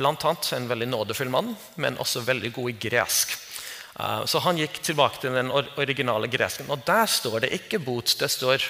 blant 0.00 0.24
annet 0.24 0.54
en 0.56 0.72
veldig 0.72 0.88
nådefull 0.88 1.36
mann, 1.36 1.52
men 1.76 2.00
også 2.00 2.24
veldig 2.24 2.54
god 2.56 2.72
i 2.72 2.78
gresk. 2.88 3.36
Eh, 3.98 4.24
så 4.24 4.42
han 4.44 4.58
gikk 4.60 4.80
tilbake 4.84 5.22
til 5.22 5.34
den 5.34 5.50
originale 5.50 6.30
gresken. 6.30 6.70
Og 6.70 6.84
der 6.86 7.06
står 7.10 7.44
det 7.44 7.54
ikke 7.56 7.82
bot, 7.82 8.14
det 8.20 8.30
står 8.30 8.64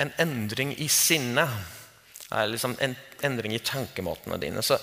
en 0.00 0.12
endring 0.22 0.74
i 0.78 0.88
sinnet. 0.88 1.50
Liksom 2.30 2.76
en 2.78 2.94
endring 3.26 3.56
i 3.56 3.64
tankemåtene 3.64 4.38
dine. 4.38 4.62
Så 4.62 4.76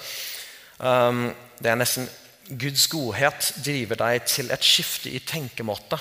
um, 0.83 1.29
det 1.63 1.71
er 1.71 1.79
nesten 1.79 2.09
Guds 2.59 2.89
godhet 2.91 3.53
driver 3.63 3.99
deg 4.01 4.25
til 4.27 4.51
et 4.51 4.67
skifte 4.67 5.11
i 5.11 5.21
tenkemåte. 5.23 5.99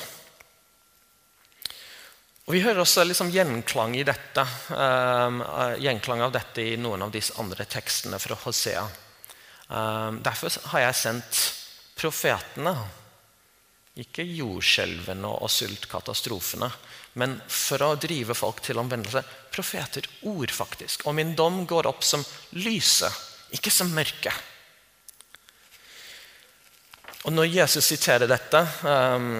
Og 2.47 2.55
Vi 2.55 2.63
hører 2.63 2.83
også 2.83 3.07
liksom 3.07 3.31
gjenklang, 3.35 3.95
i 3.99 4.05
dette, 4.07 4.43
um, 4.75 5.41
gjenklang 5.83 6.27
av 6.27 6.35
dette 6.35 6.63
i 6.63 6.77
noen 6.79 7.07
av 7.07 7.15
disse 7.15 7.35
andre 7.43 7.67
tekstene 7.67 8.19
fra 8.23 8.39
Hosea. 8.43 8.85
Um, 9.71 10.21
derfor 10.23 10.55
har 10.75 10.89
jeg 10.89 11.01
sendt 11.01 11.43
profetene 11.99 12.75
ikke 13.97 14.25
jordskjelvene 14.29 15.29
og 15.41 15.49
sultkatastrofene, 15.51 16.69
men 17.17 17.39
for 17.49 17.85
å 17.85 17.95
drive 18.01 18.37
folk 18.37 18.61
til 18.65 18.81
omvendelse. 18.81 19.23
Profeter, 19.53 20.05
ord, 20.29 20.53
faktisk. 20.53 21.07
Og 21.09 21.17
min 21.17 21.33
dom 21.39 21.63
går 21.69 21.89
opp 21.89 22.05
som 22.05 22.25
lyset, 22.61 23.13
ikke 23.57 23.73
som 23.73 23.93
mørke. 23.97 24.35
Og 27.27 27.33
Når 27.35 27.49
Jesus 27.51 27.89
siterer 27.89 28.29
dette 28.31 28.61
um, 28.87 29.33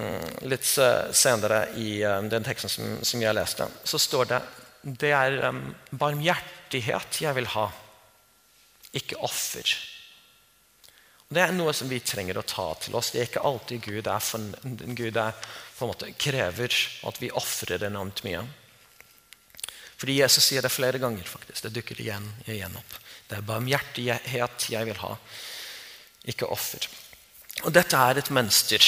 litt 0.49 0.65
senere 0.67 1.61
i 1.79 2.01
um, 2.03 2.25
den 2.27 2.43
teksten 2.43 2.99
som, 2.99 3.21
jeg 3.21 3.37
leste, 3.37 3.69
så 3.87 3.99
står 4.01 4.31
det 4.33 4.41
det 4.87 5.11
er 5.15 5.37
um, 5.47 5.61
barmhjertighet 5.95 7.21
jeg 7.23 7.35
vil 7.37 7.47
ha, 7.53 7.69
ikke 8.97 9.21
offer. 9.23 9.71
Det 11.27 11.41
er 11.43 11.51
noe 11.51 11.73
som 11.75 11.89
vi 11.91 11.99
trenger 11.99 12.37
å 12.39 12.45
ta 12.47 12.69
til 12.79 12.95
oss. 12.95 13.09
Det 13.11 13.19
er 13.19 13.27
ikke 13.27 13.43
alltid 13.47 13.81
Gud, 13.83 14.07
er 14.07 14.23
for, 14.23 14.45
Gud 14.95 15.17
er, 15.19 15.49
måte, 15.81 16.13
krever 16.15 16.77
at 17.09 17.19
vi 17.19 17.31
ofrer 17.35 17.83
enormt 17.83 18.23
mye. 18.23 18.45
Fordi 19.97 20.19
Jesus 20.21 20.45
sier 20.45 20.63
det 20.63 20.71
flere 20.71 21.01
ganger. 21.01 21.27
faktisk. 21.27 21.65
Det 21.65 21.73
dukker 21.75 21.99
igjen, 21.99 22.29
igjen 22.45 22.77
opp. 22.79 22.95
Det 23.27 23.41
er 23.41 23.49
barmhjertighet 23.49 24.69
jeg 24.71 24.87
vil 24.87 25.01
ha, 25.03 25.17
ikke 26.31 26.47
offer. 26.53 26.87
Og 27.65 27.73
Dette 27.75 27.99
er 27.99 28.21
et 28.21 28.31
mønster 28.31 28.87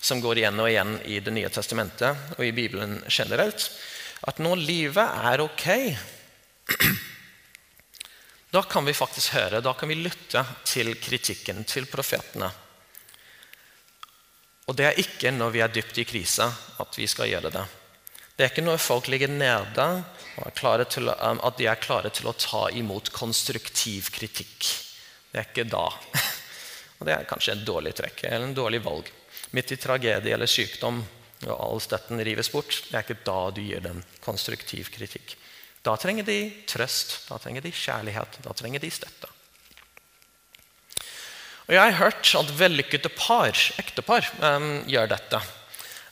som 0.00 0.22
går 0.22 0.40
igjen 0.40 0.60
og 0.62 0.70
igjen 0.70 0.94
i 1.10 1.18
Det 1.20 1.34
nye 1.34 1.50
testamentet 1.52 2.38
og 2.38 2.44
i 2.46 2.54
Bibelen 2.54 3.02
generelt. 3.10 3.68
At 4.24 4.40
når 4.40 4.56
livet 4.56 5.04
er 5.04 5.42
ok 5.44 5.66
da 8.58 8.62
kan 8.62 8.84
vi 8.84 8.94
faktisk 8.94 9.36
høre, 9.36 9.60
da 9.62 9.70
kan 9.78 9.86
vi 9.86 9.94
lytte 9.94 10.42
til 10.66 10.90
kritikken 10.98 11.62
til 11.68 11.84
profetene. 11.86 12.48
Og 14.66 14.74
det 14.76 14.88
er 14.88 14.98
ikke 14.98 15.30
når 15.30 15.52
vi 15.54 15.62
er 15.62 15.70
dypt 15.70 16.00
i 16.02 16.06
krise 16.08 16.48
at 16.82 16.98
vi 16.98 17.06
skal 17.06 17.30
gjøre 17.30 17.52
det. 17.54 17.62
Det 18.34 18.44
er 18.44 18.50
ikke 18.50 18.66
når 18.66 18.82
folk 18.82 19.06
ligger 19.14 19.30
nede 19.30 19.86
til, 20.90 21.06
um, 21.06 21.40
at 21.46 21.58
de 21.58 21.70
er 21.70 21.78
klare 21.82 22.10
til 22.10 22.26
å 22.26 22.34
ta 22.34 22.66
imot 22.74 23.12
konstruktiv 23.14 24.10
kritikk. 24.18 24.66
Det 25.30 25.38
er 25.38 25.48
ikke 25.52 25.68
da. 25.70 25.86
Og 26.98 27.06
det 27.06 27.14
er 27.14 27.30
kanskje 27.30 27.54
et 27.54 27.66
dårlig 27.66 27.94
trekk 27.94 28.24
eller 28.26 28.48
en 28.48 28.58
dårlig 28.58 28.82
valg. 28.82 29.10
Midt 29.54 29.74
i 29.74 29.78
tragedie 29.78 30.34
eller 30.34 30.50
sykdom 30.50 31.04
og 31.46 31.54
all 31.54 31.82
støtten 31.82 32.18
rives 32.26 32.50
bort, 32.50 32.82
det 32.90 32.98
er 32.98 33.06
ikke 33.06 33.22
da 33.22 33.42
du 33.54 33.62
gir 33.62 33.86
dem 33.86 34.02
konstruktiv 34.24 34.90
kritikk. 34.90 35.38
Da 35.86 35.94
trenger 35.96 36.26
de 36.26 36.38
trøst, 36.68 37.28
da 37.28 37.38
trenger 37.40 37.64
de 37.64 37.72
kjærlighet, 37.72 38.40
da 38.44 38.54
trenger 38.56 38.82
de 38.82 38.90
støtte. 38.92 39.30
Og 41.68 41.74
Jeg 41.74 41.84
har 41.84 41.98
hørt 42.00 42.34
at 42.34 42.54
vellykkede 42.58 43.10
par, 43.12 43.52
ektepar 43.78 44.24
um, 44.40 44.68
gjør 44.88 45.10
dette. 45.10 45.40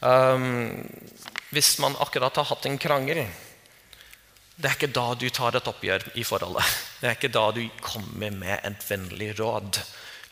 Um, 0.05 0.85
hvis 1.49 1.79
man 1.81 1.97
akkurat 2.05 2.37
har 2.37 2.49
hatt 2.51 2.69
en 2.69 2.77
krangel. 2.79 3.23
Det 4.57 4.69
er 4.69 4.77
ikke 4.77 4.93
da 4.93 5.07
du 5.17 5.27
tar 5.33 5.57
et 5.57 5.69
oppgjør 5.69 6.05
i 6.21 6.25
forholdet. 6.25 6.77
Det 7.01 7.09
er 7.09 7.17
ikke 7.17 7.33
da 7.33 7.47
du 7.57 7.63
kommer 7.81 8.33
med 8.33 8.61
et 8.65 8.85
vennlig 8.89 9.31
råd. 9.41 9.81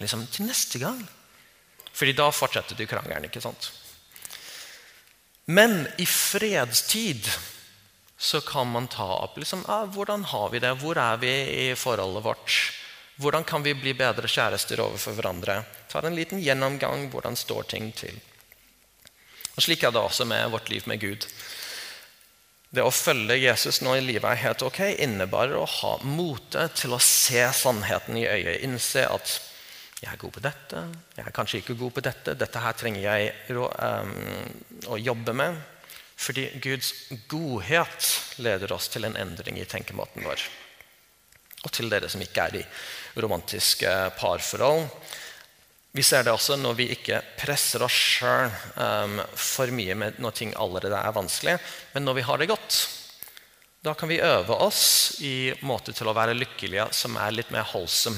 Liksom, 0.00 0.26
til 0.32 0.48
neste 0.48 0.80
gang. 0.82 1.00
Fordi 1.94 2.14
da 2.16 2.28
fortsetter 2.32 2.76
du 2.76 2.86
krangelen. 2.88 3.28
ikke 3.28 3.40
sant? 3.44 3.70
Men 5.46 5.86
i 6.00 6.06
fredstid 6.08 7.28
så 8.16 8.40
kan 8.40 8.70
man 8.70 8.86
ta 8.88 9.06
opp 9.24 9.38
liksom, 9.38 9.64
ah, 9.68 9.84
hvordan 9.90 10.24
har 10.30 10.50
vi 10.50 10.62
det, 10.62 10.72
hvor 10.80 10.98
er 10.98 11.18
vi 11.22 11.32
i 11.68 11.74
forholdet 11.76 12.24
vårt. 12.24 12.58
Hvordan 13.16 13.44
kan 13.44 13.62
vi 13.62 13.74
bli 13.74 13.94
bedre 13.94 14.30
kjærester 14.30 14.80
overfor 14.82 15.14
hverandre? 15.14 15.60
Ta 15.90 16.02
en 16.02 16.16
liten 16.16 16.40
gjennomgang. 16.42 17.08
Hvordan 17.12 17.36
står 17.38 17.68
ting 17.70 17.92
til? 17.94 18.16
Og 19.54 19.62
Slik 19.62 19.84
er 19.86 19.94
det 19.94 20.02
også 20.02 20.26
med 20.26 20.50
vårt 20.50 20.70
liv 20.70 20.86
med 20.90 20.98
Gud. 21.02 21.26
Det 22.74 22.82
å 22.82 22.90
følge 22.90 23.36
Jesus 23.38 23.78
nå 23.86 23.92
i 23.94 24.02
livet 24.02 24.26
er 24.26 24.40
helt 24.48 24.64
ok, 24.66 24.80
innebærer 25.04 25.54
å 25.60 25.66
ha 25.76 25.92
mote 26.02 26.66
til 26.74 26.96
å 26.96 27.02
se 27.02 27.44
sannheten 27.54 28.18
i 28.18 28.26
øyet. 28.26 28.64
Innse 28.66 29.04
at 29.06 29.36
jeg 30.00 30.10
er 30.10 30.18
god 30.18 30.34
på 30.34 30.42
dette, 30.42 30.80
jeg 31.14 31.22
er 31.22 31.36
kanskje 31.36 31.60
ikke 31.62 31.78
god 31.78 31.94
på 31.94 32.02
dette. 32.04 32.34
Dette 32.36 32.64
her 32.64 32.74
trenger 32.76 33.06
jeg 33.06 33.54
um, 33.54 34.10
å 34.90 34.98
jobbe 34.98 35.36
med. 35.38 35.62
Fordi 36.16 36.46
Guds 36.62 36.92
godhet 37.28 38.10
leder 38.42 38.72
oss 38.72 38.88
til 38.92 39.06
en 39.06 39.16
endring 39.18 39.58
i 39.58 39.66
tenkemåten 39.68 40.24
vår. 40.24 40.42
Og 41.64 41.72
til 41.74 41.90
dere 41.90 42.10
som 42.12 42.22
ikke 42.22 42.48
er 42.48 42.58
i 42.60 42.64
romantiske 43.20 43.90
parforhold. 44.18 44.86
Vi 45.94 46.02
ser 46.02 46.24
det 46.26 46.34
også 46.34 46.56
når 46.58 46.74
vi 46.78 46.88
ikke 46.90 47.20
presser 47.38 47.84
oss 47.86 47.94
sjøl 47.94 48.50
um, 48.82 49.20
for 49.38 49.70
mye 49.70 49.94
med 49.98 50.18
når 50.22 50.34
ting 50.34 50.54
allerede 50.58 50.98
er 50.98 51.14
vanskelig, 51.14 51.54
men 51.94 52.06
når 52.06 52.18
vi 52.18 52.26
har 52.26 52.40
det 52.40 52.50
godt. 52.50 52.78
Da 53.84 53.94
kan 53.94 54.10
vi 54.10 54.22
øve 54.24 54.56
oss 54.64 55.20
i 55.22 55.52
måter 55.62 55.94
til 55.94 56.08
å 56.10 56.16
være 56.16 56.34
lykkelige 56.34 56.88
som 56.96 57.18
er 57.20 57.36
litt 57.36 57.52
mer 57.54 57.66
holdsom, 57.70 58.16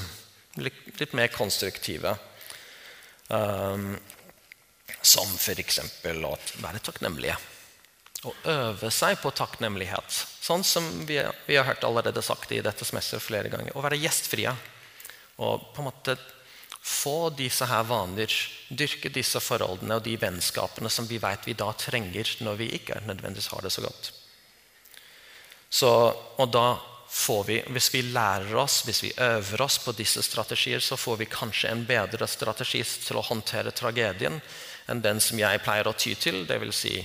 litt 0.62 1.12
mer 1.16 1.28
konstruktive. 1.34 2.14
Um, 3.28 3.96
som 5.02 5.28
f.eks. 5.34 5.80
å 6.06 6.32
være 6.62 6.82
takknemlige 6.82 7.36
å 8.26 8.34
øve 8.52 8.90
seg 8.94 9.18
på 9.22 9.32
takknemlighet. 9.34 10.22
Sånn 10.42 10.64
som 10.66 10.86
vi, 11.08 11.18
vi 11.46 11.58
har 11.58 11.66
hørt 11.68 11.84
allerede 11.86 12.22
sagt 12.24 12.52
i 12.52 12.62
dette 12.64 12.86
semesteret 12.86 13.24
flere 13.24 13.52
ganger. 13.52 13.74
Å 13.76 13.84
være 13.84 14.00
gjestfrie. 14.00 14.52
Og 15.42 15.70
på 15.74 15.82
en 15.82 15.88
måte 15.88 16.16
få 16.86 17.30
disse 17.34 17.66
her 17.66 17.82
vaner, 17.88 18.30
dyrke 18.68 19.10
disse 19.10 19.40
forholdene 19.42 19.98
og 19.98 20.04
de 20.06 20.14
vennskapene 20.20 20.90
som 20.92 21.08
vi 21.10 21.18
vet 21.22 21.48
vi 21.48 21.56
da 21.58 21.72
trenger 21.74 22.30
når 22.46 22.60
vi 22.60 22.68
ikke 22.78 23.00
nødvendigvis 23.08 23.50
har 23.54 23.66
det 23.66 23.72
så 23.74 23.82
godt. 23.82 24.12
Så, 25.68 25.90
og 26.38 26.52
da 26.54 26.68
får 27.16 27.44
vi, 27.44 27.56
Hvis 27.70 27.94
vi 27.94 28.02
lærer 28.02 28.54
oss, 28.58 28.82
hvis 28.84 29.02
vi 29.02 29.12
øver 29.16 29.62
oss 29.62 29.78
på 29.78 29.92
disse 29.92 30.22
strategier, 30.22 30.80
så 30.80 30.96
får 30.96 31.16
vi 31.16 31.28
kanskje 31.30 31.70
en 31.70 31.84
bedre 31.86 32.26
strategi 32.26 32.82
til 32.82 33.16
å 33.16 33.24
håndtere 33.24 33.70
tragedien 33.70 34.40
enn 34.90 35.02
den 35.02 35.20
som 35.22 35.38
jeg 35.38 35.62
pleier 35.62 35.88
å 35.88 35.94
ty 35.96 36.14
til. 36.14 36.44
Det 36.46 36.58
vil 36.60 36.74
si 36.74 36.98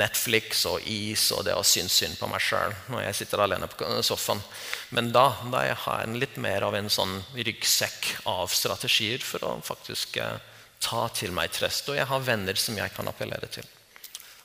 Netflix 0.00 0.62
og 0.70 0.86
is 0.88 1.26
og 1.36 1.44
det 1.44 1.52
å 1.52 1.64
synes 1.66 1.92
synd 2.00 2.16
på 2.16 2.28
meg 2.30 2.40
sjøl 2.40 2.72
når 2.88 3.02
jeg 3.04 3.18
sitter 3.18 3.42
alene 3.44 3.68
på 3.68 3.88
sofaen. 4.06 4.40
Men 4.96 5.10
da, 5.12 5.26
da 5.52 5.66
jeg 5.66 5.76
har 5.84 6.00
jeg 6.00 6.22
litt 6.22 6.38
mer 6.40 6.64
av 6.64 6.76
en 6.78 6.88
sånn 6.92 7.18
ryggsekk 7.36 8.08
av 8.32 8.54
strategier 8.56 9.20
for 9.24 9.44
å 9.44 9.52
faktisk 9.64 10.16
eh, 10.22 10.38
ta 10.80 11.06
til 11.12 11.34
meg 11.36 11.52
trøst. 11.52 11.90
Og 11.92 11.98
jeg 12.00 12.08
har 12.08 12.24
venner 12.24 12.56
som 12.56 12.78
jeg 12.78 12.94
kan 12.96 13.10
appellere 13.10 13.50
til. 13.52 13.68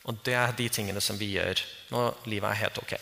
Og 0.07 0.19
det 0.27 0.35
er 0.39 0.55
de 0.57 0.67
tingene 0.71 1.03
som 1.03 1.19
vi 1.19 1.33
gjør 1.35 1.63
når 1.93 2.27
livet 2.27 2.51
er 2.51 2.61
helt 2.65 2.81
ok. 2.83 2.97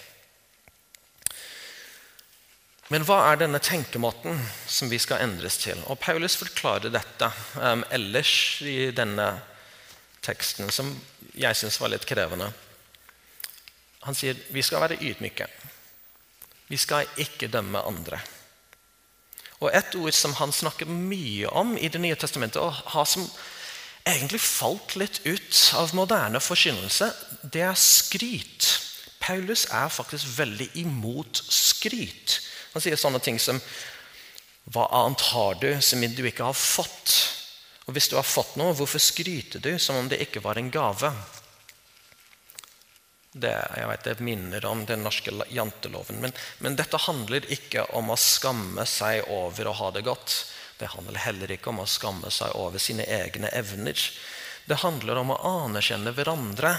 Men 2.94 3.02
hva 3.08 3.18
er 3.32 3.42
denne 3.42 3.58
tenkemåten 3.58 4.38
som 4.70 4.92
vi 4.92 5.00
skal 5.02 5.24
endres 5.26 5.58
til? 5.58 5.80
Og 5.90 5.98
Paulus 6.02 6.38
forklarer 6.38 6.94
dette 6.94 7.32
um, 7.58 7.82
ellers 7.90 8.62
i 8.62 8.92
denne 8.94 9.32
teksten, 10.26 10.72
som 10.74 10.90
jeg 11.38 11.58
syns 11.58 11.80
var 11.82 11.94
litt 11.94 12.08
krevende. 12.10 12.50
Han 14.06 14.18
sier 14.18 14.38
vi 14.54 14.64
skal 14.66 14.84
være 14.84 15.00
ydmyke. 15.02 15.48
Vi 16.70 16.78
skal 16.82 17.10
ikke 17.22 17.50
dømme 17.54 17.82
andre. 17.86 18.20
Og 19.62 19.72
Et 19.74 19.96
ord 19.96 20.14
som 20.14 20.34
han 20.34 20.52
snakker 20.52 20.86
mye 20.86 21.50
om 21.50 21.78
i 21.78 21.88
Det 21.88 22.02
nye 22.02 22.16
testamentet, 22.16 22.62
og 22.62 22.74
har 22.94 23.06
som 23.06 23.26
egentlig 24.06 24.42
falt 24.42 24.96
litt 24.96 25.22
ut 25.26 25.62
av 25.74 25.96
moderne 25.96 26.40
forkynnelse, 26.40 27.10
det 27.54 27.62
er 27.62 27.80
skryt. 27.80 28.68
Paulus 29.20 29.66
er 29.72 29.90
faktisk 29.90 30.38
veldig 30.38 30.70
imot 30.76 31.42
skryt. 31.50 32.42
Han 32.74 32.84
sier 32.84 33.00
sånne 33.00 33.20
ting 33.24 33.40
som 33.40 33.62
Hva 34.66 34.88
annet 34.98 35.22
har 35.32 35.58
du 35.62 35.70
som 35.82 36.02
du 36.02 36.24
ikke 36.26 36.46
har 36.46 36.58
fått? 36.58 37.45
Og 37.86 37.94
hvis 37.94 38.10
du 38.10 38.16
har 38.18 38.26
fått 38.26 38.56
noe, 38.58 38.74
hvorfor 38.74 39.02
skryter 39.02 39.62
du 39.62 39.76
som 39.80 40.00
om 40.00 40.10
det 40.10 40.22
ikke 40.26 40.42
var 40.42 40.58
en 40.58 40.72
gave? 40.74 41.12
Det, 43.36 43.52
jeg 43.52 43.88
vet, 43.92 44.06
det 44.08 44.26
minner 44.26 44.66
om 44.66 44.86
den 44.88 45.04
norske 45.04 45.34
janteloven. 45.52 46.22
Men, 46.24 46.34
men, 46.64 46.78
dette 46.80 47.02
handler 47.04 47.46
ikke 47.52 47.84
om 48.00 48.10
å 48.14 48.18
skamme 48.20 48.88
seg 48.88 49.28
over 49.30 49.68
å 49.68 49.76
ha 49.82 49.92
det 49.92 50.06
godt. 50.08 50.38
Det 50.80 50.90
handler 50.96 51.20
heller 51.28 51.52
ikke 51.52 51.74
om 51.74 51.84
å 51.84 51.90
skamme 51.90 52.32
seg 52.34 52.56
over 52.58 52.82
sine 52.82 53.06
egne 53.06 53.52
evner. 53.54 54.00
Det 54.66 54.82
handler 54.82 55.20
om 55.22 55.36
å 55.36 55.42
anerkjenne 55.52 56.16
hverandre. 56.16 56.74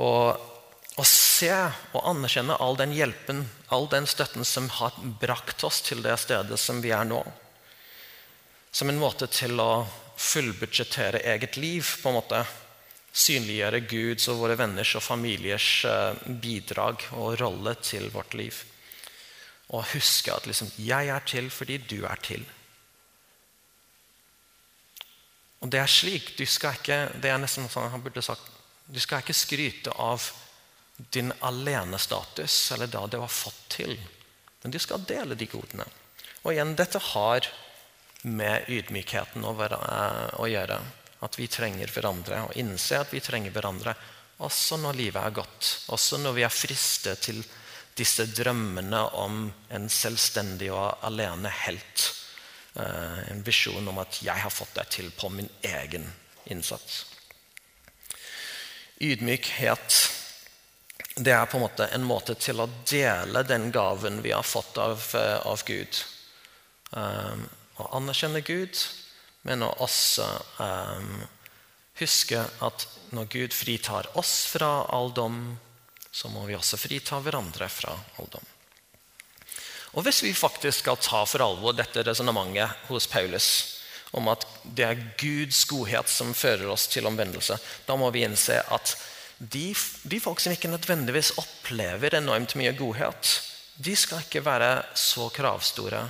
Og 0.00 0.96
å 0.96 1.04
se 1.04 1.52
og 1.92 2.06
anerkjenne 2.08 2.56
all 2.62 2.78
den 2.78 2.94
hjelpen, 2.96 3.44
all 3.68 3.90
den 3.92 4.06
støtten 4.08 4.46
som 4.48 4.70
har 4.78 4.94
brakt 5.20 5.64
oss 5.66 5.82
til 5.84 6.00
det 6.06 6.16
stedet 6.22 6.56
som 6.60 6.80
vi 6.80 6.94
er 6.96 7.04
nå. 7.04 7.20
Som 8.76 8.90
en 8.92 8.98
måte 9.00 9.24
til 9.32 9.56
å 9.56 9.86
fullbudsjettere 10.20 11.22
eget 11.32 11.56
liv. 11.56 11.86
på 12.02 12.10
en 12.10 12.18
måte 12.18 12.44
Synliggjøre 13.16 13.80
Guds 13.88 14.26
og 14.28 14.42
våre 14.42 14.56
venners 14.60 14.90
og 14.98 15.00
familiers 15.00 15.84
eh, 15.88 16.18
bidrag 16.42 17.06
og 17.16 17.38
rolle 17.40 17.72
til 17.80 18.10
vårt 18.12 18.34
liv. 18.36 18.58
Og 19.72 19.86
huske 19.94 20.34
at 20.34 20.44
liksom, 20.46 20.68
'jeg 20.76 21.08
er 21.08 21.24
til 21.24 21.48
fordi 21.50 21.78
du 21.78 22.04
er 22.04 22.20
til'. 22.20 22.44
Og 25.60 25.70
det 25.70 25.80
er 25.80 25.86
slik. 25.86 26.36
Du 26.36 26.44
skal 26.46 26.76
ikke, 26.76 27.20
det 27.22 27.30
er 27.30 27.38
nesten 27.38 27.68
sånn 27.68 27.90
han 27.90 28.02
burde 28.02 28.22
sagt, 28.22 28.42
du 28.86 29.00
skal 29.00 29.24
ikke 29.24 29.32
skryte 29.32 29.90
av 29.90 30.32
din 31.12 31.32
alenestatus, 31.40 32.72
eller 32.72 32.86
da 32.86 33.06
det 33.06 33.18
var 33.18 33.28
fått 33.28 33.68
til. 33.68 33.98
Men 34.62 34.70
du 34.70 34.78
skal 34.78 34.98
dele 34.98 35.34
de 35.34 35.46
godene. 35.46 35.84
Og 36.44 36.52
igjen, 36.52 36.76
dette 36.76 36.98
har 36.98 37.48
med 38.26 38.68
ydmykheten 38.68 39.44
eh, 39.44 40.40
å 40.40 40.48
gjøre. 40.50 40.78
At 41.24 41.38
vi 41.38 41.46
trenger 41.48 41.90
hverandre, 41.90 42.42
og 42.48 42.58
innse 42.60 43.00
at 43.00 43.14
vi 43.14 43.22
trenger 43.24 43.54
hverandre. 43.54 43.94
Også 44.44 44.76
når 44.80 44.98
livet 44.98 45.22
er 45.22 45.38
godt. 45.38 45.70
Også 45.94 46.18
når 46.20 46.36
vi 46.36 46.44
er 46.44 46.52
fristet 46.52 47.22
til 47.24 47.40
disse 47.96 48.26
drømmene 48.28 49.00
om 49.16 49.46
en 49.72 49.88
selvstendig 49.88 50.68
og 50.74 51.06
alene 51.08 51.52
helt. 51.64 52.10
Eh, 52.76 53.20
en 53.32 53.42
visjon 53.46 53.88
om 53.88 53.98
at 53.98 54.20
'jeg 54.22 54.36
har 54.36 54.50
fått 54.50 54.74
det 54.74 54.88
til 54.90 55.10
på 55.10 55.28
min 55.28 55.48
egen 55.62 56.12
innsats'. 56.50 57.04
Ydmykhet 59.00 60.12
det 61.16 61.32
er 61.32 61.46
på 61.46 61.56
en 61.56 61.62
måte 61.62 61.86
en 61.86 62.04
måte 62.04 62.34
til 62.34 62.60
å 62.60 62.68
dele 62.88 63.42
den 63.42 63.70
gaven 63.72 64.20
vi 64.22 64.32
har 64.32 64.42
fått 64.42 64.78
av, 64.78 65.00
eh, 65.14 65.46
av 65.46 65.62
Gud. 65.64 66.02
Å 67.76 67.90
anerkjenne 67.98 68.40
Gud, 68.46 68.78
men 69.46 69.62
å 69.62 69.70
også 69.84 70.26
um, 70.62 71.22
huske 72.00 72.40
at 72.64 72.86
når 73.14 73.30
Gud 73.32 73.54
fritar 73.54 74.08
oss 74.18 74.46
fra 74.50 74.86
all 74.92 75.12
dom, 75.14 75.56
så 76.10 76.30
må 76.32 76.46
vi 76.48 76.56
også 76.56 76.80
frita 76.80 77.20
hverandre 77.20 77.68
fra 77.70 77.92
all 78.18 78.30
dom. 78.32 78.52
Og 79.96 80.04
Hvis 80.04 80.22
vi 80.24 80.34
faktisk 80.36 80.82
skal 80.82 80.98
ta 81.00 81.22
for 81.24 81.44
alvor 81.44 81.76
dette 81.76 82.02
resonnementet 82.04 82.88
hos 82.90 83.06
Paulus 83.08 83.48
om 84.16 84.28
at 84.28 84.44
det 84.76 84.84
er 84.84 85.04
Guds 85.20 85.62
godhet 85.68 86.08
som 86.12 86.34
fører 86.36 86.68
oss 86.72 86.86
til 86.92 87.08
omvendelse, 87.08 87.56
da 87.88 87.96
må 87.96 88.10
vi 88.12 88.24
innse 88.26 88.58
at 88.72 88.92
de, 89.38 89.70
de, 90.08 90.20
folk 90.20 90.40
som 90.40 90.54
ikke 90.54 90.70
nødvendigvis 90.72 91.34
opplever 91.40 92.16
enormt 92.16 92.54
mye 92.56 92.72
godhet, 92.76 93.32
de 93.76 93.92
skal 93.96 94.22
ikke 94.24 94.44
være 94.44 94.70
så 94.96 95.28
kravstore. 95.32 96.00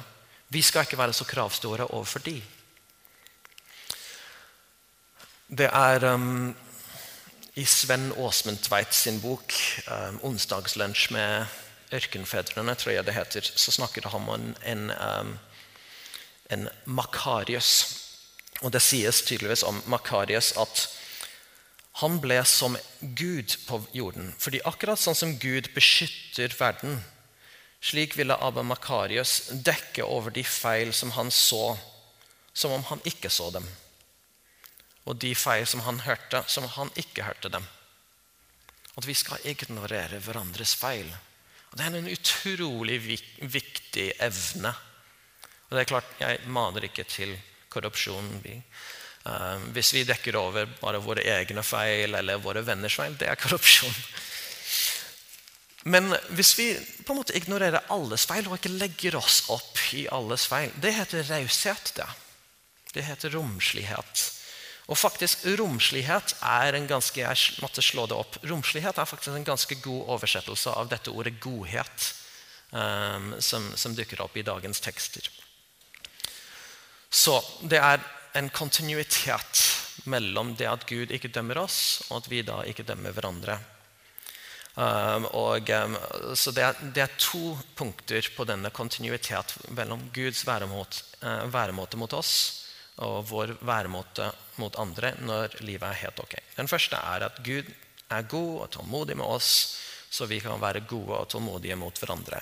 Vi 0.57 0.63
skal 0.65 0.87
ikke 0.87 0.97
være 0.97 1.13
så 1.13 1.25
kravstore 1.29 1.85
overfor 1.93 2.23
de. 2.25 2.39
Det 5.59 5.67
er 5.69 6.05
um, 6.15 6.55
I 7.61 7.65
Sven 7.69 8.07
Åsmund 8.17 8.63
Tveit 8.65 8.95
sin 8.95 9.21
bok 9.21 9.53
um, 9.91 10.21
'Onsdagslunsj 10.23 11.13
med 11.13 11.45
ørkenfedrene', 11.93 12.75
tror 12.75 12.93
jeg 12.93 13.05
det 13.05 13.15
heter, 13.15 13.51
så 13.57 13.71
snakker 13.71 14.09
han 14.09 14.29
om 14.29 14.55
en, 14.65 14.91
um, 14.91 15.39
en 16.51 16.69
Makarius. 16.85 18.01
Og 18.63 18.73
Det 18.73 18.83
sies 18.83 19.23
tydeligvis 19.23 19.63
om 19.63 19.83
Makarius 19.87 20.55
at 20.57 20.89
han 22.01 22.21
ble 22.21 22.41
som 22.45 22.79
Gud 23.01 23.59
på 23.69 23.83
jorden. 23.93 24.35
Fordi 24.39 24.65
akkurat 24.65 24.99
sånn 24.99 25.15
som 25.15 25.39
Gud 25.39 25.69
beskytter 25.75 26.57
verden, 26.59 27.05
slik 27.87 28.17
ville 28.19 28.35
Abba 28.43 28.65
Makarius 28.67 29.51
dekke 29.51 30.05
over 30.05 30.35
de 30.35 30.43
feil 30.43 30.93
som 30.95 31.13
han 31.15 31.31
så, 31.31 31.77
som 32.53 32.73
om 32.75 32.83
han 32.91 33.03
ikke 33.07 33.31
så 33.31 33.51
dem. 33.55 33.67
Og 35.07 35.19
de 35.23 35.31
feil 35.39 35.67
som 35.71 35.85
han 35.87 36.01
hørte, 36.03 36.43
som 36.51 36.67
om 36.67 36.73
han 36.81 36.91
ikke 36.99 37.29
hørte 37.29 37.53
dem. 37.55 37.67
At 38.97 39.07
vi 39.07 39.15
skal 39.15 39.45
ignorere 39.47 40.19
hverandres 40.25 40.75
feil. 40.75 41.07
Og 41.71 41.79
Det 41.79 41.87
er 41.87 41.99
en 41.99 42.11
utrolig 42.11 42.99
viktig 43.41 44.09
evne. 44.19 44.75
Og 45.69 45.77
det 45.77 45.81
er 45.85 45.93
klart, 45.93 46.11
Jeg 46.21 46.41
maner 46.47 46.85
ikke 46.85 47.05
til 47.05 47.39
korrupsjon. 47.69 48.43
Uh, 49.27 49.59
hvis 49.75 49.93
vi 49.95 50.05
dekker 50.07 50.37
over 50.37 50.67
bare 50.81 51.03
våre 51.03 51.23
egne 51.23 51.63
feil 51.63 52.15
eller 52.15 52.39
våre 52.39 52.63
venners 52.67 52.95
feil, 52.95 53.15
det 53.19 53.29
er 53.29 53.39
korrupsjon. 53.39 53.95
Men 55.87 56.11
hvis 56.35 56.57
vi 56.59 56.73
på 57.07 57.15
en 57.15 57.21
måte 57.21 57.37
ignorerer 57.39 57.87
alles 57.95 58.25
feil 58.27 58.49
og 58.49 58.57
ikke 58.59 58.75
legger 58.75 59.19
oss 59.21 59.45
opp 59.55 59.79
i 59.95 60.07
alles 60.11 60.49
feil, 60.51 60.73
det 60.83 60.97
heter 60.97 61.23
raushet. 61.31 61.93
Det. 61.95 62.07
det 62.97 63.05
heter 63.07 63.37
romslighet. 63.37 64.25
Og 64.91 64.99
faktisk, 64.99 65.45
romslighet 65.59 66.37
er 66.47 66.75
en 66.75 66.89
ganske 66.91 67.23
jeg 67.23 67.63
måtte 67.63 67.83
slå 67.83 68.07
det 68.11 68.19
opp, 68.19 68.39
romslighet 68.47 68.99
er 68.99 69.09
faktisk 69.09 69.35
en 69.35 69.47
ganske 69.47 69.79
god 69.83 70.13
oversettelse 70.17 70.75
av 70.75 70.91
dette 70.91 71.11
ordet 71.11 71.37
godhet, 71.43 72.11
um, 72.71 73.33
som, 73.43 73.67
som 73.79 73.95
dukker 73.95 74.23
opp 74.23 74.37
i 74.39 74.47
dagens 74.47 74.83
tekster. 74.83 75.27
Så 77.11 77.39
det 77.63 77.79
er 77.83 78.03
en 78.39 78.51
kontinuitet 78.51 79.63
mellom 80.07 80.55
det 80.59 80.69
at 80.71 80.87
Gud 80.87 81.15
ikke 81.15 81.31
dømmer 81.35 81.63
oss, 81.63 81.81
og 82.11 82.21
at 82.21 82.31
vi 82.31 82.43
da 82.47 82.61
ikke 82.67 82.87
dømmer 82.87 83.15
hverandre. 83.15 83.59
Um, 84.77 85.25
og, 85.33 85.71
um, 85.73 85.95
så 86.37 86.53
det 86.53 86.65
er, 86.67 86.81
det 86.93 87.03
er, 87.07 87.13
to 87.17 87.55
punkter 87.79 88.27
på 88.37 88.45
denne 88.45 88.69
kontinuitet 88.77 89.55
mellom 89.73 90.03
Guds 90.13 90.43
væremåte, 90.45 91.01
uh, 91.23 91.47
væremåte 91.49 91.97
mot 91.97 92.13
oss 92.13 92.35
og 93.01 93.25
vår 93.31 93.55
væremåte 93.65 94.29
mot 94.61 94.77
andre 94.81 95.15
når 95.25 95.57
livet 95.65 95.89
er 95.89 96.03
helt 96.03 96.21
ok. 96.21 96.37
Den 96.59 96.69
første 96.69 97.01
er 97.01 97.25
at 97.31 97.41
Gud 97.45 97.73
er 98.13 98.29
god 98.29 98.53
og 98.67 98.71
tålmodig 98.77 99.17
med 99.17 99.25
oss 99.25 99.51
så 100.11 100.27
vi 100.27 100.39
kan 100.41 100.61
være 100.61 100.85
gode 100.89 101.19
og 101.19 101.29
tålmodige 101.31 101.77
mot 101.79 101.99
hverandre. 101.99 102.41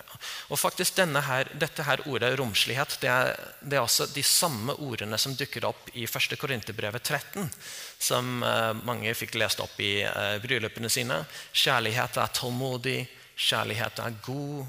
Og 0.52 0.58
faktisk 0.60 0.98
her, 0.98 1.48
Dette 1.58 1.82
her 1.82 2.04
ordet 2.08 2.38
romslighet 2.38 2.98
det 3.00 3.10
er, 3.10 3.34
det 3.60 3.78
er, 3.78 3.82
også 3.82 4.06
de 4.14 4.22
samme 4.22 4.74
ordene 4.74 5.18
som 5.18 5.34
dukker 5.34 5.64
opp 5.64 5.90
i 5.94 6.04
1. 6.04 6.36
Korinterbrevet 6.38 7.02
13, 7.02 7.50
som 7.98 8.42
uh, 8.42 8.72
mange 8.84 9.14
fikk 9.14 9.34
lest 9.40 9.60
opp 9.60 9.80
i 9.80 10.04
uh, 10.04 10.38
bryllupene 10.42 10.90
sine. 10.90 11.24
Kjærlighet 11.52 12.16
er 12.20 12.32
tålmodig, 12.36 12.98
kjærlighet 13.36 14.00
er 14.04 14.18
god. 14.24 14.64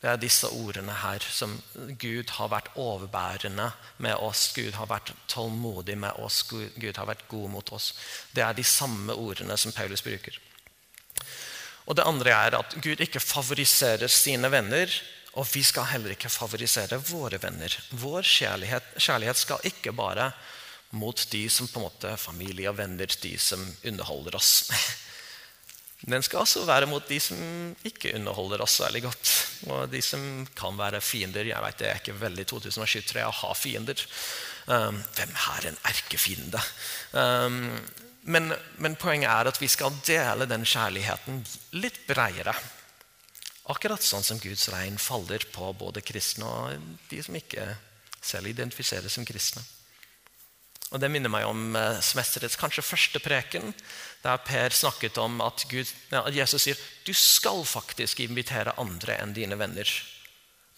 Det 0.00 0.10
er 0.12 0.20
disse 0.20 0.48
ordene 0.52 0.92
her 1.00 1.24
som 1.32 1.54
Gud 1.98 2.30
har 2.36 2.50
vært 2.52 2.68
overbærende 2.78 3.70
med 4.04 4.20
oss. 4.22 4.50
Gud 4.54 4.76
har 4.76 4.86
vært 4.90 5.14
tålmodig 5.26 5.96
med 5.98 6.20
oss. 6.22 6.42
Gud 6.46 6.92
har 6.94 7.08
vært 7.08 7.24
god 7.28 7.48
mot 7.50 7.72
oss. 7.72 7.94
Det 8.30 8.44
er 8.44 8.54
de 8.54 8.64
samme 8.64 9.16
ordene 9.16 9.56
som 9.58 9.74
Paulus 9.74 10.04
bruker. 10.06 10.36
Og 11.86 11.96
det 11.96 12.06
andre 12.06 12.34
er 12.34 12.58
at 12.58 12.76
Gud 12.82 13.00
ikke 13.02 13.22
favoriserer 13.22 14.10
sine 14.10 14.50
venner. 14.52 14.90
Og 15.36 15.46
vi 15.52 15.62
skal 15.66 15.90
heller 15.90 16.14
ikke 16.14 16.32
favorisere 16.32 16.98
våre 17.10 17.38
venner. 17.42 17.72
Vår 18.00 18.24
kjærlighet, 18.24 18.94
kjærlighet 18.96 19.42
skal 19.42 19.66
ikke 19.68 19.92
bare 19.96 20.30
mot 20.96 21.26
de 21.30 21.42
som 21.52 21.68
på 21.68 21.80
en 21.80 21.86
måte 21.88 22.14
familie 22.20 22.70
og 22.70 22.78
venner, 22.78 23.10
de 23.22 23.34
som 23.38 23.60
underholder 23.84 24.38
oss. 24.38 24.70
Den 26.06 26.22
skal 26.22 26.42
også 26.44 26.64
være 26.68 26.88
mot 26.88 27.04
de 27.08 27.18
som 27.20 27.38
ikke 27.88 28.12
underholder 28.18 28.62
oss 28.62 28.78
særlig 28.82 29.02
godt. 29.06 29.32
Og 29.72 29.90
de 29.90 30.02
som 30.04 30.46
kan 30.56 30.76
være 30.78 31.00
fiender. 31.00 31.48
Jeg 31.48 31.62
vet 31.64 31.78
Det 31.78 31.88
er 31.88 32.00
ikke 32.00 32.20
veldig 32.20 32.46
2023 32.52 33.24
å 33.24 33.36
ha 33.42 33.52
fiender. 33.56 34.04
Um, 34.66 35.00
hvem 35.16 35.32
er 35.56 35.68
en 35.70 35.78
erkefiende? 35.88 36.62
Um, 37.12 37.78
men, 38.26 38.50
men, 38.82 38.96
poenget 38.98 39.30
er 39.30 39.48
at 39.50 39.60
vi 39.62 39.68
skal 39.70 39.94
dele 40.06 40.48
den 40.50 40.66
kjærligheten 40.66 41.44
litt 41.78 42.00
bredere. 42.08 42.54
Akkurat 43.70 44.02
sånn 44.02 44.26
som 44.26 44.40
Guds 44.42 44.68
regn 44.74 44.98
faller 44.98 45.46
på 45.54 45.70
både 45.78 46.02
kristne 46.02 46.46
og 46.46 46.88
de 47.10 47.22
som 47.22 47.38
ikke 47.38 47.68
selv 48.18 48.50
identifiserer 48.50 49.10
som 49.12 49.26
kristne. 49.26 49.62
Og 50.94 51.00
Det 51.02 51.10
minner 51.10 51.30
meg 51.30 51.46
om 51.46 51.74
uh, 51.74 51.98
semesterets 52.02 52.58
kanskje 52.58 52.84
første 52.86 53.22
preken, 53.22 53.72
der 54.22 54.42
Per 54.46 54.74
snakket 54.74 55.18
om 55.22 55.40
at, 55.42 55.64
Gud, 55.70 55.90
ja, 56.10 56.22
Jesus 56.34 56.66
sier 56.66 56.82
du 57.06 57.12
skal 57.14 57.62
faktisk 57.66 58.22
invitere 58.22 58.74
andre 58.78 59.18
enn 59.22 59.34
dine 59.34 59.58
venner. 59.58 59.90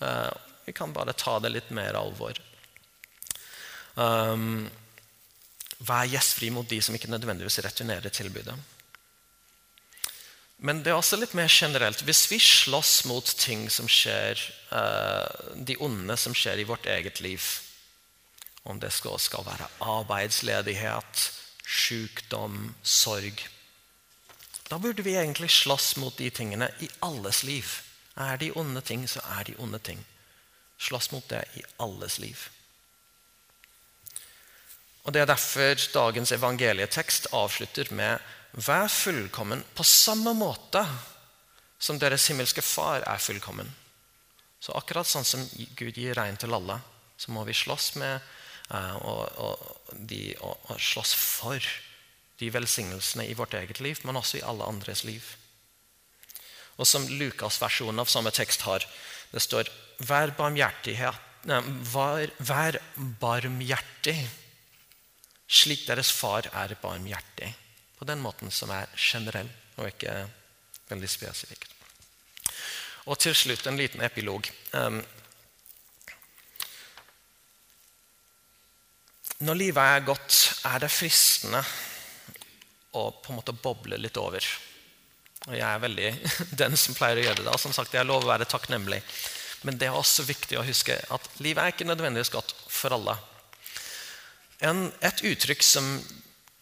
Uh, 0.01 0.33
vi 0.65 0.77
kan 0.77 0.93
bare 0.97 1.17
ta 1.17 1.39
det 1.41 1.53
litt 1.53 1.73
mer 1.73 1.97
alvor. 1.97 2.37
Um, 3.97 4.69
vær 5.79 6.09
gjestfri 6.11 6.51
mot 6.51 6.69
de 6.69 6.81
som 6.83 6.95
ikke 6.95 7.11
nødvendigvis 7.11 7.61
returnerer 7.65 8.11
tilbudet. 8.11 8.57
Men 10.59 10.83
det 10.83 10.91
er 10.91 10.99
også 10.99 11.21
litt 11.21 11.37
mer 11.39 11.51
generelt. 11.53 12.03
Hvis 12.03 12.25
vi 12.33 12.41
slåss 12.43 13.05
mot 13.07 13.35
ting 13.39 13.69
som 13.71 13.87
skjer, 13.87 14.41
uh, 14.75 15.55
de 15.55 15.77
onde 15.79 16.17
som 16.19 16.35
skjer 16.35 16.59
i 16.59 16.67
vårt 16.67 16.89
eget 16.91 17.21
liv, 17.23 17.45
om 18.67 18.81
det 18.83 18.91
skal, 18.93 19.21
skal 19.23 19.47
være 19.47 19.69
arbeidsledighet, 19.81 21.23
sykdom, 21.69 22.75
sorg. 22.83 23.45
Da 24.69 24.81
burde 24.83 25.05
vi 25.07 25.15
egentlig 25.17 25.51
slåss 25.55 25.95
mot 25.97 26.19
de 26.19 26.29
tingene 26.35 26.69
i 26.85 26.91
alles 27.07 27.45
liv. 27.47 27.79
Er 28.19 28.37
de 28.37 28.51
onde 28.59 28.83
ting, 28.83 29.07
så 29.09 29.23
er 29.39 29.47
de 29.47 29.55
onde 29.63 29.79
ting. 29.79 30.03
Slåss 30.79 31.13
mot 31.15 31.25
det 31.31 31.45
i 31.57 31.63
alles 31.79 32.19
liv. 32.19 32.49
Og 35.05 35.13
Det 35.13 35.23
er 35.23 35.31
derfor 35.31 35.75
dagens 35.93 36.33
evangelietekst 36.33 37.31
avslutter 37.33 37.93
med 37.95 38.19
Vær 38.53 38.89
fullkommen 38.89 39.63
på 39.77 39.85
samme 39.85 40.33
måte 40.35 40.83
som 41.79 41.99
deres 41.99 42.27
himmelske 42.29 42.63
Far 42.65 43.05
er 43.07 43.21
fullkommen. 43.23 43.69
Så 44.61 44.73
akkurat 44.75 45.07
sånn 45.07 45.25
som 45.25 45.45
Gud 45.79 45.97
gir 45.97 46.17
regn 46.19 46.37
til 46.41 46.57
alle, 46.57 46.81
så 47.17 47.31
må 47.31 47.45
vi 47.47 47.55
slåss 47.55 47.95
med 48.01 48.25
Eh, 48.69 48.97
og, 49.01 49.23
og, 49.41 49.93
de, 49.97 50.35
og, 50.45 50.57
og 50.69 50.81
slåss 50.81 51.15
for 51.17 51.69
de 52.39 52.51
velsignelsene 52.53 53.27
i 53.27 53.37
vårt 53.37 53.57
eget 53.57 53.81
liv, 53.83 54.01
men 54.05 54.19
også 54.21 54.39
i 54.39 54.45
alle 54.47 54.67
andres 54.69 55.05
liv. 55.09 55.25
Og 56.79 56.87
som 56.87 57.09
Lukas-versjonen 57.09 58.05
av 58.05 58.11
samme 58.13 58.31
tekst 58.35 58.67
har, 58.69 58.85
det 59.33 59.43
står 59.45 59.73
Vær 60.07 60.31
barmhjertighet 60.39 61.25
vær, 61.91 62.31
vær 62.39 62.77
barmhjertig, 63.19 64.21
slik 65.49 65.87
deres 65.89 66.13
far 66.13 66.47
er 66.53 66.77
barmhjertig. 66.83 67.51
På 67.99 68.07
den 68.07 68.21
måten 68.23 68.53
som 68.55 68.71
er 68.71 68.91
generell 68.95 69.49
og 69.79 69.89
ikke 69.89 70.15
veldig 70.91 71.11
spesifikt. 71.11 71.75
Og 73.09 73.17
til 73.19 73.35
slutt 73.37 73.67
en 73.67 73.79
liten 73.81 74.03
epilog. 74.05 74.47
Når 79.39 79.59
livet 79.59 79.83
er 79.83 80.07
godt, 80.07 80.37
er 80.69 80.83
det 80.83 80.91
fristende 80.93 81.63
å 82.99 83.09
på 83.15 83.33
en 83.33 83.39
måte 83.39 83.55
boble 83.55 83.99
litt 84.01 84.19
over. 84.21 84.45
Og 85.47 85.55
Jeg 85.55 85.65
er 85.69 85.83
veldig 85.85 86.11
den 86.63 86.77
som 86.81 86.97
pleier 86.99 87.21
å 87.21 87.27
gjøre 87.29 87.47
det. 87.47 87.57
Som 87.63 87.75
sagt, 87.77 87.95
Jeg 87.95 88.09
lover 88.09 88.27
å 88.27 88.33
være 88.35 88.51
takknemlig. 88.51 89.01
Men 89.67 89.79
det 89.79 89.89
er 89.89 89.97
også 89.97 90.27
viktig 90.27 90.59
å 90.59 90.67
huske 90.67 90.95
at 90.95 91.31
livet 91.43 91.63
er 91.63 91.75
ikke 91.75 91.89
nødvendigvis 91.89 92.35
godt 92.35 92.55
for 92.71 92.95
alle. 92.95 93.17
En, 94.67 94.89
et 95.01 95.21
uttrykk 95.23 95.63
som 95.63 95.87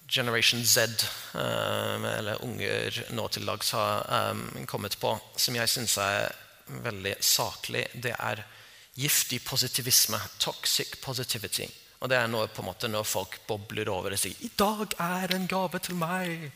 Generation 0.06 0.64
Z, 0.64 1.06
um, 1.34 2.04
eller 2.04 2.42
unger 2.44 2.98
nå 3.16 3.24
til 3.32 3.48
dags, 3.48 3.72
har 3.74 4.04
um, 4.30 4.44
kommet 4.68 4.98
på, 5.00 5.14
som 5.36 5.56
jeg 5.56 5.72
syns 5.72 5.96
er 6.02 6.28
veldig 6.84 7.16
saklig, 7.24 7.86
det 7.94 8.12
er 8.14 8.44
giftig 8.96 9.40
positivisme. 9.44 10.20
Toxic 10.42 10.96
positivity. 11.02 11.66
Og 12.04 12.10
det 12.12 12.18
er 12.20 12.28
noe, 12.28 12.50
på 12.52 12.62
en 12.62 12.68
måte, 12.68 12.90
når 12.92 13.08
folk 13.08 13.38
bobler 13.48 13.88
over 13.88 14.12
og 14.12 14.20
sier 14.20 14.36
'I 14.36 14.50
dag 14.58 14.94
er 15.00 15.34
en 15.34 15.48
gave 15.48 15.80
til 15.80 15.96
meg'. 15.96 16.50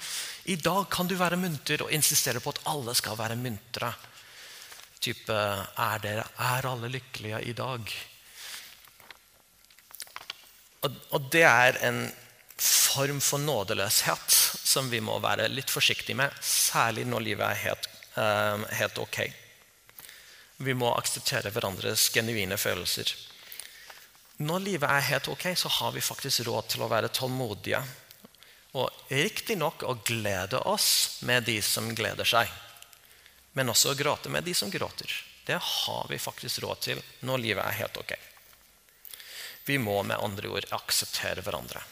'I 0.44 0.56
dag 0.56 0.90
kan 0.90 1.08
du 1.08 1.16
være 1.16 1.40
munter', 1.40 1.82
og 1.82 1.92
insisterer 1.92 2.40
på 2.40 2.52
at 2.52 2.62
alle 2.66 2.94
skal 2.94 3.16
være 3.18 3.36
muntre. 3.36 3.94
Type 5.00 5.32
er, 5.32 5.98
dere, 5.98 6.24
'Er 6.38 6.68
alle 6.68 6.88
lykkelige 6.88 7.42
i 7.42 7.52
dag?' 7.52 8.09
Og, 10.86 11.28
det 11.32 11.44
er 11.44 11.76
en 11.84 12.06
form 12.60 13.20
for 13.24 13.40
nådeløshet 13.40 14.36
som 14.64 14.88
vi 14.92 15.00
må 15.04 15.18
være 15.20 15.48
litt 15.52 15.72
forsiktige 15.72 16.16
med, 16.16 16.32
særlig 16.44 17.06
når 17.08 17.24
livet 17.26 17.46
er 17.46 17.62
helt, 17.64 17.88
um, 18.16 18.64
helt 18.78 19.00
ok. 19.00 19.18
Vi 20.60 20.76
må 20.76 20.92
akseptere 20.92 21.52
hverandres 21.52 22.08
genuine 22.12 22.56
følelser. 22.60 23.12
Når 24.40 24.64
livet 24.64 24.88
er 24.88 25.08
helt 25.10 25.28
ok, 25.28 25.50
så 25.56 25.68
har 25.68 25.92
vi 25.92 26.04
faktisk 26.04 26.46
råd 26.48 26.72
til 26.72 26.84
å 26.84 26.88
være 26.88 27.12
tålmodige. 27.12 27.80
Og 28.80 29.12
riktignok 29.12 29.84
å 29.84 29.98
glede 30.06 30.60
oss 30.68 31.20
med 31.28 31.44
de 31.48 31.58
som 31.64 31.88
gleder 31.96 32.28
seg. 32.28 32.48
Men 33.56 33.72
også 33.72 33.92
å 33.92 33.98
gråte 33.98 34.32
med 34.32 34.46
de 34.46 34.54
som 34.56 34.70
gråter. 34.72 35.12
Det 35.44 35.58
har 35.60 36.06
vi 36.08 36.20
faktisk 36.20 36.62
råd 36.64 36.84
til 36.84 37.00
når 37.26 37.42
livet 37.44 37.64
er 37.66 37.80
helt 37.82 38.00
ok. 38.00 38.14
Vi 39.66 39.78
må 39.78 40.02
med 40.02 40.20
andre 40.20 40.48
ord 40.48 40.68
akseptere 40.74 41.44
hverandre. 41.44 41.82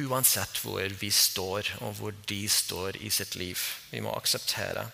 Uansett 0.00 0.60
hvor 0.62 0.86
vi 1.00 1.10
står, 1.10 1.74
og 1.84 1.96
hvor 1.98 2.14
de 2.30 2.42
står 2.48 2.98
i 3.02 3.10
sitt 3.10 3.34
liv. 3.38 3.58
Vi 3.90 4.02
må 4.04 4.12
akseptere 4.14 4.88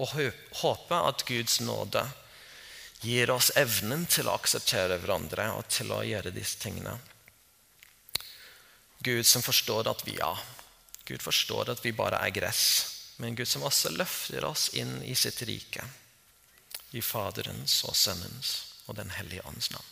og 0.00 0.14
håpe 0.62 0.98
at 1.08 1.24
Guds 1.28 1.60
nåde 1.60 2.04
gir 3.02 3.30
oss 3.34 3.50
evnen 3.58 4.06
til 4.06 4.28
å 4.28 4.36
akseptere 4.38 4.98
hverandre 5.02 5.48
og 5.56 5.66
til 5.72 5.92
å 5.92 6.02
gjøre 6.06 6.32
disse 6.34 6.60
tingene. 6.62 6.94
Gud 9.02 9.26
som 9.26 9.42
forstår 9.42 9.90
at 9.90 10.04
vi 10.06 10.16
ja, 10.20 10.30
Gud 11.04 11.22
forstår 11.22 11.72
at 11.72 11.82
vi 11.84 11.94
bare 11.96 12.20
er 12.22 12.34
gress, 12.34 12.64
men 13.18 13.34
Gud 13.34 13.48
som 13.50 13.66
også 13.66 13.90
løfter 13.96 14.46
oss 14.46 14.68
inn 14.78 15.00
i 15.02 15.16
sitt 15.18 15.42
rike. 15.48 15.84
I 16.92 17.02
Faderens 17.02 17.80
og 17.88 17.96
Sønnens 17.96 18.52
og 18.86 18.96
Den 18.98 19.10
hellige 19.16 19.42
ånds 19.48 19.72
navn. 19.72 19.90